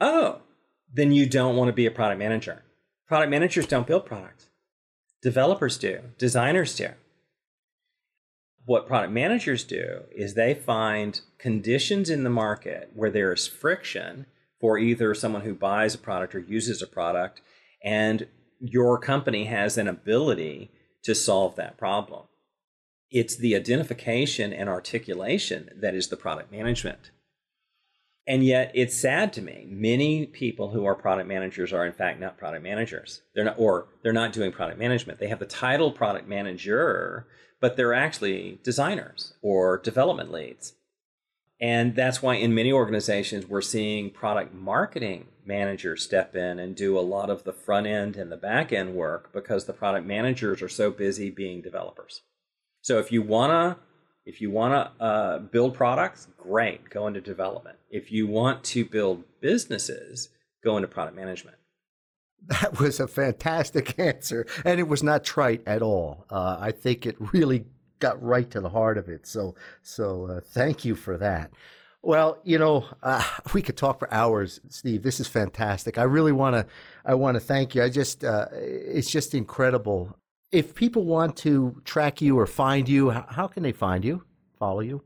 Oh, 0.00 0.42
then 0.92 1.12
you 1.12 1.26
don't 1.26 1.56
want 1.56 1.68
to 1.68 1.72
be 1.72 1.86
a 1.86 1.90
product 1.90 2.18
manager. 2.18 2.62
Product 3.06 3.30
managers 3.30 3.66
don't 3.66 3.86
build 3.86 4.06
products. 4.06 4.48
Developers 5.22 5.78
do, 5.78 6.00
designers 6.18 6.74
do. 6.76 6.88
What 8.66 8.86
product 8.86 9.12
managers 9.12 9.64
do 9.64 10.04
is 10.10 10.34
they 10.34 10.54
find 10.54 11.20
conditions 11.38 12.08
in 12.08 12.24
the 12.24 12.30
market 12.30 12.90
where 12.94 13.10
there 13.10 13.32
is 13.32 13.46
friction 13.46 14.26
for 14.60 14.78
either 14.78 15.14
someone 15.14 15.42
who 15.42 15.54
buys 15.54 15.94
a 15.94 15.98
product 15.98 16.34
or 16.34 16.38
uses 16.38 16.80
a 16.80 16.86
product, 16.86 17.42
and 17.82 18.26
your 18.60 18.98
company 18.98 19.44
has 19.44 19.76
an 19.76 19.86
ability 19.86 20.70
to 21.02 21.14
solve 21.14 21.56
that 21.56 21.76
problem. 21.76 22.22
It's 23.10 23.36
the 23.36 23.54
identification 23.54 24.52
and 24.52 24.68
articulation 24.68 25.68
that 25.76 25.94
is 25.94 26.08
the 26.08 26.16
product 26.16 26.50
management. 26.50 27.10
And 28.26 28.42
yet 28.42 28.70
it's 28.74 28.96
sad 28.96 29.32
to 29.34 29.42
me. 29.42 29.66
Many 29.68 30.26
people 30.26 30.70
who 30.70 30.86
are 30.86 30.94
product 30.94 31.28
managers 31.28 31.72
are 31.72 31.84
in 31.84 31.92
fact 31.92 32.20
not 32.20 32.38
product 32.38 32.62
managers. 32.62 33.20
They're 33.34 33.44
not 33.44 33.58
or 33.58 33.88
they're 34.02 34.12
not 34.12 34.32
doing 34.32 34.50
product 34.50 34.78
management. 34.78 35.18
They 35.18 35.28
have 35.28 35.40
the 35.40 35.46
title 35.46 35.92
product 35.92 36.26
manager, 36.26 37.26
but 37.60 37.76
they're 37.76 37.92
actually 37.92 38.60
designers 38.62 39.34
or 39.42 39.78
development 39.78 40.32
leads. 40.32 40.74
And 41.60 41.94
that's 41.94 42.22
why 42.22 42.34
in 42.34 42.54
many 42.54 42.72
organizations 42.72 43.46
we're 43.46 43.62
seeing 43.62 44.10
product 44.10 44.54
marketing 44.54 45.28
managers 45.46 46.02
step 46.02 46.34
in 46.34 46.58
and 46.58 46.74
do 46.74 46.98
a 46.98 47.00
lot 47.00 47.30
of 47.30 47.44
the 47.44 47.52
front 47.52 47.86
end 47.86 48.16
and 48.16 48.32
the 48.32 48.36
back 48.36 48.72
end 48.72 48.94
work 48.94 49.32
because 49.32 49.66
the 49.66 49.72
product 49.72 50.06
managers 50.06 50.62
are 50.62 50.68
so 50.68 50.90
busy 50.90 51.30
being 51.30 51.60
developers. 51.60 52.22
So 52.80 52.98
if 52.98 53.12
you 53.12 53.22
wanna 53.22 53.78
if 54.26 54.40
you 54.40 54.50
wanna 54.50 54.92
uh, 55.00 55.38
build 55.38 55.74
products, 55.74 56.28
great, 56.38 56.88
go 56.90 57.06
into 57.06 57.20
development. 57.20 57.78
If 57.90 58.10
you 58.10 58.26
want 58.26 58.64
to 58.64 58.84
build 58.84 59.24
businesses, 59.40 60.30
go 60.62 60.76
into 60.76 60.88
product 60.88 61.16
management. 61.16 61.56
That 62.46 62.78
was 62.78 63.00
a 63.00 63.08
fantastic 63.08 63.98
answer, 63.98 64.46
and 64.64 64.78
it 64.78 64.88
was 64.88 65.02
not 65.02 65.24
trite 65.24 65.62
at 65.66 65.82
all. 65.82 66.26
Uh, 66.30 66.58
I 66.60 66.72
think 66.72 67.06
it 67.06 67.16
really 67.18 67.64
got 68.00 68.22
right 68.22 68.50
to 68.50 68.60
the 68.60 68.68
heart 68.68 68.98
of 68.98 69.08
it. 69.08 69.26
So, 69.26 69.54
so 69.82 70.26
uh, 70.26 70.40
thank 70.42 70.84
you 70.84 70.94
for 70.94 71.16
that. 71.18 71.52
Well, 72.02 72.38
you 72.44 72.58
know, 72.58 72.84
uh, 73.02 73.24
we 73.54 73.62
could 73.62 73.78
talk 73.78 73.98
for 73.98 74.12
hours, 74.12 74.60
Steve. 74.68 75.02
This 75.02 75.20
is 75.20 75.26
fantastic. 75.26 75.96
I 75.96 76.02
really 76.02 76.32
want 76.32 76.54
to, 76.54 76.66
I 77.04 77.14
want 77.14 77.36
to 77.36 77.40
thank 77.40 77.74
you. 77.74 77.82
I 77.82 77.88
just, 77.88 78.24
uh, 78.24 78.48
it's 78.52 79.10
just 79.10 79.34
incredible. 79.34 80.14
If 80.54 80.74
people 80.76 81.04
want 81.04 81.36
to 81.38 81.82
track 81.84 82.22
you 82.22 82.38
or 82.38 82.46
find 82.46 82.88
you, 82.88 83.10
how 83.10 83.48
can 83.48 83.64
they 83.64 83.72
find 83.72 84.04
you, 84.04 84.22
follow 84.56 84.78
you? 84.78 85.02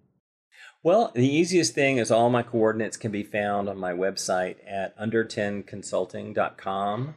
Well, 0.82 1.10
the 1.14 1.26
easiest 1.26 1.74
thing 1.74 1.96
is 1.96 2.10
all 2.10 2.28
my 2.28 2.42
coordinates 2.42 2.98
can 2.98 3.10
be 3.10 3.22
found 3.22 3.66
on 3.66 3.78
my 3.78 3.92
website 3.92 4.56
at 4.68 4.94
under10consulting.com 4.98 7.14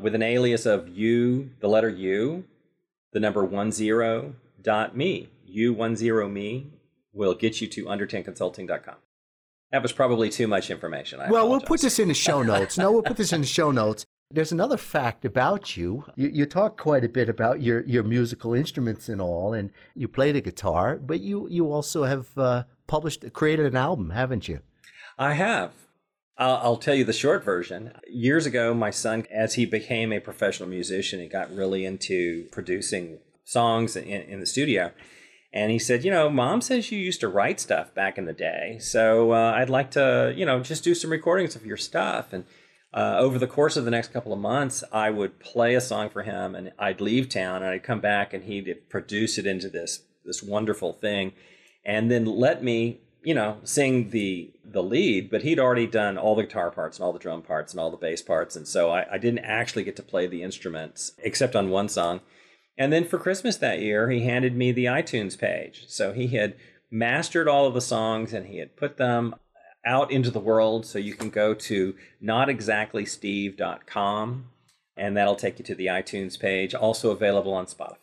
with 0.00 0.14
an 0.14 0.22
alias 0.22 0.64
of 0.64 0.88
u, 0.88 1.50
the 1.60 1.68
letter 1.68 1.90
u, 1.90 2.44
the 3.12 3.20
number 3.20 3.44
one 3.44 3.70
zero 3.70 4.34
dot 4.62 4.96
me. 4.96 5.28
U10 5.54 6.32
me 6.32 6.68
will 7.12 7.34
get 7.34 7.60
you 7.60 7.68
to 7.68 7.84
under10consulting.com. 7.84 8.96
That 9.72 9.82
was 9.82 9.92
probably 9.92 10.30
too 10.30 10.48
much 10.48 10.70
information. 10.70 11.20
I 11.20 11.30
well, 11.30 11.44
apologize. 11.44 11.50
we'll 11.50 11.60
put 11.68 11.82
this 11.82 11.98
in 11.98 12.08
the 12.08 12.14
show 12.14 12.42
notes. 12.42 12.78
no, 12.78 12.90
we'll 12.90 13.02
put 13.02 13.18
this 13.18 13.34
in 13.34 13.42
the 13.42 13.46
show 13.46 13.70
notes. 13.70 14.06
There's 14.30 14.52
another 14.52 14.76
fact 14.76 15.24
about 15.24 15.76
you. 15.76 16.04
you. 16.16 16.28
You 16.28 16.46
talk 16.46 16.80
quite 16.80 17.04
a 17.04 17.08
bit 17.08 17.28
about 17.28 17.62
your, 17.62 17.84
your 17.84 18.02
musical 18.02 18.54
instruments 18.54 19.08
and 19.08 19.20
all, 19.20 19.52
and 19.52 19.70
you 19.94 20.08
play 20.08 20.32
the 20.32 20.40
guitar, 20.40 20.96
but 20.96 21.20
you, 21.20 21.46
you 21.50 21.70
also 21.70 22.04
have 22.04 22.36
uh, 22.36 22.64
published, 22.86 23.32
created 23.32 23.66
an 23.66 23.76
album, 23.76 24.10
haven't 24.10 24.48
you? 24.48 24.60
I 25.18 25.34
have. 25.34 25.72
I'll, 26.36 26.56
I'll 26.56 26.76
tell 26.76 26.94
you 26.94 27.04
the 27.04 27.12
short 27.12 27.44
version. 27.44 27.92
Years 28.08 28.46
ago, 28.46 28.74
my 28.74 28.90
son, 28.90 29.26
as 29.30 29.54
he 29.54 29.66
became 29.66 30.12
a 30.12 30.20
professional 30.20 30.68
musician, 30.68 31.20
he 31.20 31.28
got 31.28 31.54
really 31.54 31.84
into 31.84 32.46
producing 32.50 33.18
songs 33.44 33.94
in, 33.96 34.04
in 34.04 34.40
the 34.40 34.46
studio. 34.46 34.90
And 35.52 35.70
he 35.70 35.78
said, 35.78 36.04
You 36.04 36.10
know, 36.10 36.28
mom 36.28 36.60
says 36.60 36.90
you 36.90 36.98
used 36.98 37.20
to 37.20 37.28
write 37.28 37.60
stuff 37.60 37.94
back 37.94 38.18
in 38.18 38.24
the 38.24 38.32
day. 38.32 38.78
So 38.80 39.32
uh, 39.32 39.52
I'd 39.56 39.70
like 39.70 39.92
to, 39.92 40.34
you 40.36 40.44
know, 40.44 40.60
just 40.60 40.82
do 40.82 40.94
some 40.94 41.10
recordings 41.12 41.54
of 41.54 41.64
your 41.64 41.76
stuff. 41.76 42.32
And 42.32 42.44
uh, 42.94 43.16
over 43.18 43.40
the 43.40 43.48
course 43.48 43.76
of 43.76 43.84
the 43.84 43.90
next 43.90 44.12
couple 44.12 44.32
of 44.32 44.38
months, 44.38 44.84
I 44.92 45.10
would 45.10 45.40
play 45.40 45.74
a 45.74 45.80
song 45.80 46.10
for 46.10 46.22
him 46.22 46.54
and 46.54 46.72
I'd 46.78 47.00
leave 47.00 47.28
town 47.28 47.56
and 47.62 47.70
I'd 47.72 47.82
come 47.82 48.00
back 48.00 48.32
and 48.32 48.44
he'd 48.44 48.88
produce 48.88 49.36
it 49.36 49.46
into 49.46 49.68
this, 49.68 50.02
this 50.24 50.44
wonderful 50.44 50.92
thing 50.92 51.32
and 51.84 52.08
then 52.08 52.24
let 52.24 52.62
me, 52.62 53.00
you 53.24 53.34
know, 53.34 53.58
sing 53.64 54.10
the, 54.10 54.52
the 54.64 54.82
lead. 54.82 55.28
But 55.28 55.42
he'd 55.42 55.58
already 55.58 55.88
done 55.88 56.16
all 56.16 56.36
the 56.36 56.44
guitar 56.44 56.70
parts 56.70 56.98
and 56.98 57.04
all 57.04 57.12
the 57.12 57.18
drum 57.18 57.42
parts 57.42 57.72
and 57.72 57.80
all 57.80 57.90
the 57.90 57.96
bass 57.96 58.22
parts. 58.22 58.54
And 58.54 58.66
so 58.66 58.90
I, 58.90 59.14
I 59.14 59.18
didn't 59.18 59.44
actually 59.44 59.82
get 59.82 59.96
to 59.96 60.02
play 60.02 60.28
the 60.28 60.44
instruments 60.44 61.12
except 61.18 61.56
on 61.56 61.70
one 61.70 61.88
song. 61.88 62.20
And 62.78 62.92
then 62.92 63.04
for 63.04 63.18
Christmas 63.18 63.56
that 63.56 63.80
year, 63.80 64.08
he 64.08 64.20
handed 64.20 64.56
me 64.56 64.70
the 64.70 64.84
iTunes 64.84 65.36
page. 65.36 65.86
So 65.88 66.12
he 66.12 66.28
had 66.28 66.54
mastered 66.92 67.48
all 67.48 67.66
of 67.66 67.74
the 67.74 67.80
songs 67.80 68.32
and 68.32 68.46
he 68.46 68.58
had 68.58 68.76
put 68.76 68.98
them 68.98 69.34
out 69.86 70.10
into 70.10 70.30
the 70.30 70.40
world. 70.40 70.84
So 70.86 70.98
you 70.98 71.14
can 71.14 71.30
go 71.30 71.54
to 71.54 71.94
notexactlysteve.com 72.22 74.44
and 74.96 75.16
that'll 75.16 75.36
take 75.36 75.58
you 75.58 75.64
to 75.64 75.74
the 75.74 75.86
iTunes 75.86 76.38
page, 76.38 76.74
also 76.74 77.10
available 77.10 77.52
on 77.52 77.66
Spotify. 77.66 77.96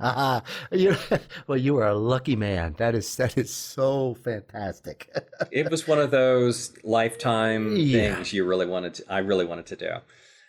Ah, 0.00 0.42
you 0.72 0.94
well, 1.46 1.58
you 1.58 1.76
are 1.78 1.88
a 1.88 1.94
lucky 1.94 2.36
man. 2.36 2.74
That 2.78 2.94
is 2.94 3.16
that 3.16 3.36
is 3.36 3.52
so 3.52 4.14
fantastic. 4.22 5.10
it 5.50 5.70
was 5.70 5.88
one 5.88 5.98
of 5.98 6.10
those 6.10 6.72
lifetime 6.84 7.74
Yeah. 7.76 8.14
things 8.14 8.32
you 8.32 8.44
really 8.44 8.66
wanted 8.66 8.94
to. 8.94 9.04
I 9.12 9.18
really 9.18 9.44
wanted 9.44 9.66
to 9.66 9.76
do, 9.76 9.90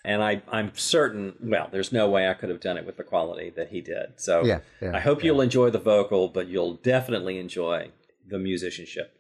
and 0.06 0.22
I 0.22 0.44
I'm 0.52 0.72
certain. 0.76 1.34
Well, 1.42 1.68
there's 1.72 1.92
no 1.92 2.08
way 2.10 2.30
I 2.30 2.36
could 2.36 2.50
have 2.50 2.60
done 2.60 2.78
it 2.78 2.86
with 2.86 2.98
the 2.98 3.04
quality 3.04 3.50
that 3.56 3.70
he 3.70 3.82
did. 3.82 4.14
So 4.18 4.46
Yeah, 4.46 4.60
yeah, 4.82 4.92
I 4.96 5.00
hope 5.00 5.20
yeah. 5.24 5.32
you'll 5.32 5.42
enjoy 5.42 5.72
the 5.72 5.80
vocal, 5.80 6.28
but 6.28 6.48
you'll 6.48 6.76
definitely 6.76 7.40
enjoy 7.40 7.90
the 8.28 8.38
musicianship. 8.38 9.16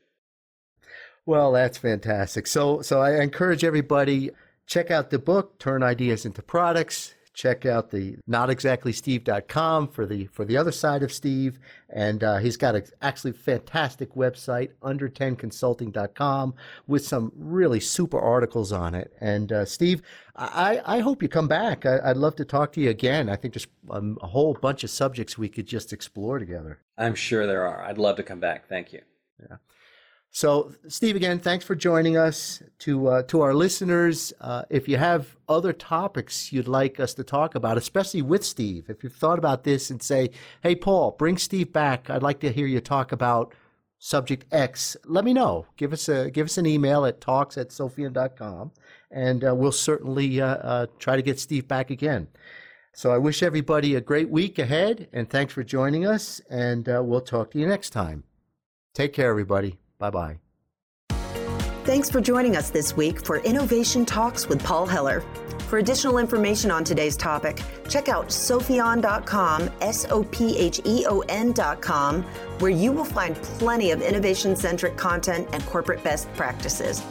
Well, 1.29 1.51
that's 1.51 1.77
fantastic. 1.77 2.47
So, 2.47 2.81
so 2.81 3.01
I 3.01 3.21
encourage 3.21 3.63
everybody 3.63 4.31
check 4.65 4.89
out 4.89 5.11
the 5.11 5.19
book, 5.19 5.59
Turn 5.59 5.83
Ideas 5.83 6.25
into 6.25 6.41
Products. 6.41 7.13
Check 7.35 7.67
out 7.67 7.91
the 7.91 8.15
notexactlysteve.com 8.27 9.89
for 9.89 10.07
the 10.07 10.25
for 10.25 10.43
the 10.43 10.57
other 10.57 10.71
side 10.71 11.03
of 11.03 11.11
Steve, 11.13 11.59
and 11.87 12.23
uh, 12.23 12.37
he's 12.37 12.57
got 12.57 12.73
a 12.73 12.83
actually 13.03 13.33
fantastic 13.33 14.15
website 14.15 14.71
under10consulting.com 14.81 16.55
with 16.87 17.05
some 17.05 17.31
really 17.35 17.79
super 17.79 18.19
articles 18.19 18.71
on 18.71 18.95
it. 18.95 19.13
And 19.21 19.51
uh, 19.51 19.65
Steve, 19.65 20.01
I, 20.35 20.81
I 20.83 20.99
hope 21.01 21.21
you 21.21 21.29
come 21.29 21.47
back. 21.47 21.85
I, 21.85 21.99
I'd 22.05 22.17
love 22.17 22.37
to 22.37 22.43
talk 22.43 22.71
to 22.71 22.81
you 22.81 22.89
again. 22.89 23.29
I 23.29 23.35
think 23.35 23.53
there's 23.53 23.67
um, 23.91 24.17
a 24.23 24.27
whole 24.27 24.55
bunch 24.55 24.83
of 24.83 24.89
subjects 24.89 25.37
we 25.37 25.47
could 25.47 25.67
just 25.67 25.93
explore 25.93 26.39
together. 26.39 26.79
I'm 26.97 27.13
sure 27.13 27.45
there 27.45 27.67
are. 27.67 27.83
I'd 27.83 27.99
love 27.99 28.15
to 28.15 28.23
come 28.23 28.39
back. 28.39 28.67
Thank 28.67 28.93
you. 28.93 29.01
So, 30.31 30.73
Steve, 30.87 31.15
again, 31.15 31.39
thanks 31.39 31.65
for 31.65 31.75
joining 31.75 32.15
us. 32.15 32.61
To 32.79 33.07
uh, 33.07 33.23
to 33.23 33.41
our 33.41 33.53
listeners, 33.53 34.31
uh, 34.39 34.63
if 34.69 34.87
you 34.87 34.97
have 34.97 35.35
other 35.49 35.73
topics 35.73 36.53
you'd 36.53 36.67
like 36.67 36.99
us 36.99 37.13
to 37.15 37.23
talk 37.23 37.55
about, 37.55 37.77
especially 37.77 38.21
with 38.21 38.45
Steve, 38.45 38.85
if 38.89 39.03
you've 39.03 39.15
thought 39.15 39.39
about 39.39 39.63
this 39.63 39.89
and 39.89 40.01
say, 40.01 40.29
"Hey, 40.61 40.75
Paul, 40.75 41.15
bring 41.17 41.37
Steve 41.37 41.73
back. 41.73 42.09
I'd 42.09 42.23
like 42.23 42.39
to 42.41 42.51
hear 42.51 42.67
you 42.67 42.79
talk 42.79 43.11
about 43.11 43.53
subject 43.97 44.45
X," 44.51 44.95
let 45.03 45.25
me 45.25 45.33
know. 45.33 45.65
Give 45.77 45.91
us 45.91 46.07
a 46.07 46.29
give 46.29 46.45
us 46.45 46.57
an 46.57 46.65
email 46.67 47.05
at 47.05 47.19
talks 47.19 47.57
at 47.57 47.69
sopheon.com, 47.69 48.71
and 49.11 49.43
uh, 49.43 49.55
we'll 49.55 49.71
certainly 49.71 50.39
uh, 50.39 50.45
uh, 50.45 50.85
try 50.99 51.15
to 51.15 51.23
get 51.23 51.39
Steve 51.39 51.67
back 51.67 51.89
again. 51.89 52.27
So, 52.93 53.11
I 53.11 53.17
wish 53.17 53.41
everybody 53.41 53.95
a 53.95 54.01
great 54.01 54.29
week 54.29 54.59
ahead, 54.59 55.09
and 55.11 55.29
thanks 55.29 55.53
for 55.53 55.63
joining 55.63 56.05
us. 56.05 56.39
And 56.49 56.87
uh, 56.87 57.01
we'll 57.03 57.21
talk 57.21 57.51
to 57.51 57.59
you 57.59 57.67
next 57.67 57.89
time. 57.89 58.23
Take 58.93 59.11
care, 59.13 59.29
everybody. 59.29 59.79
Bye 59.99 60.09
bye. 60.09 60.39
Thanks 61.83 62.09
for 62.09 62.21
joining 62.21 62.55
us 62.55 62.69
this 62.69 62.95
week 62.95 63.23
for 63.25 63.38
Innovation 63.39 64.05
Talks 64.05 64.47
with 64.47 64.63
Paul 64.63 64.85
Heller. 64.85 65.23
For 65.69 65.79
additional 65.79 66.17
information 66.17 66.71
on 66.71 66.83
today's 66.83 67.15
topic, 67.15 67.62
check 67.88 68.09
out 68.09 68.27
sopheon.com, 68.29 69.69
S 69.81 70.05
O 70.12 70.23
P 70.23 70.57
H 70.57 70.81
E 70.85 71.05
O 71.07 71.21
N.com, 71.29 72.23
where 72.59 72.71
you 72.71 72.91
will 72.91 73.05
find 73.05 73.35
plenty 73.35 73.91
of 73.91 74.01
innovation 74.01 74.55
centric 74.55 74.97
content 74.97 75.47
and 75.51 75.65
corporate 75.65 76.03
best 76.03 76.31
practices. 76.33 77.03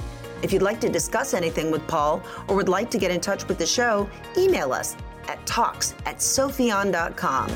If 0.42 0.52
you'd 0.52 0.62
like 0.62 0.80
to 0.80 0.88
discuss 0.88 1.34
anything 1.34 1.70
with 1.70 1.86
Paul 1.88 2.22
or 2.46 2.54
would 2.56 2.68
like 2.68 2.90
to 2.92 2.98
get 2.98 3.10
in 3.10 3.20
touch 3.20 3.46
with 3.48 3.58
the 3.58 3.66
show, 3.66 4.08
email 4.36 4.72
us 4.72 4.96
at 5.26 5.44
talks 5.44 5.94
at 6.06 6.18
sopheon.com. 6.18 7.48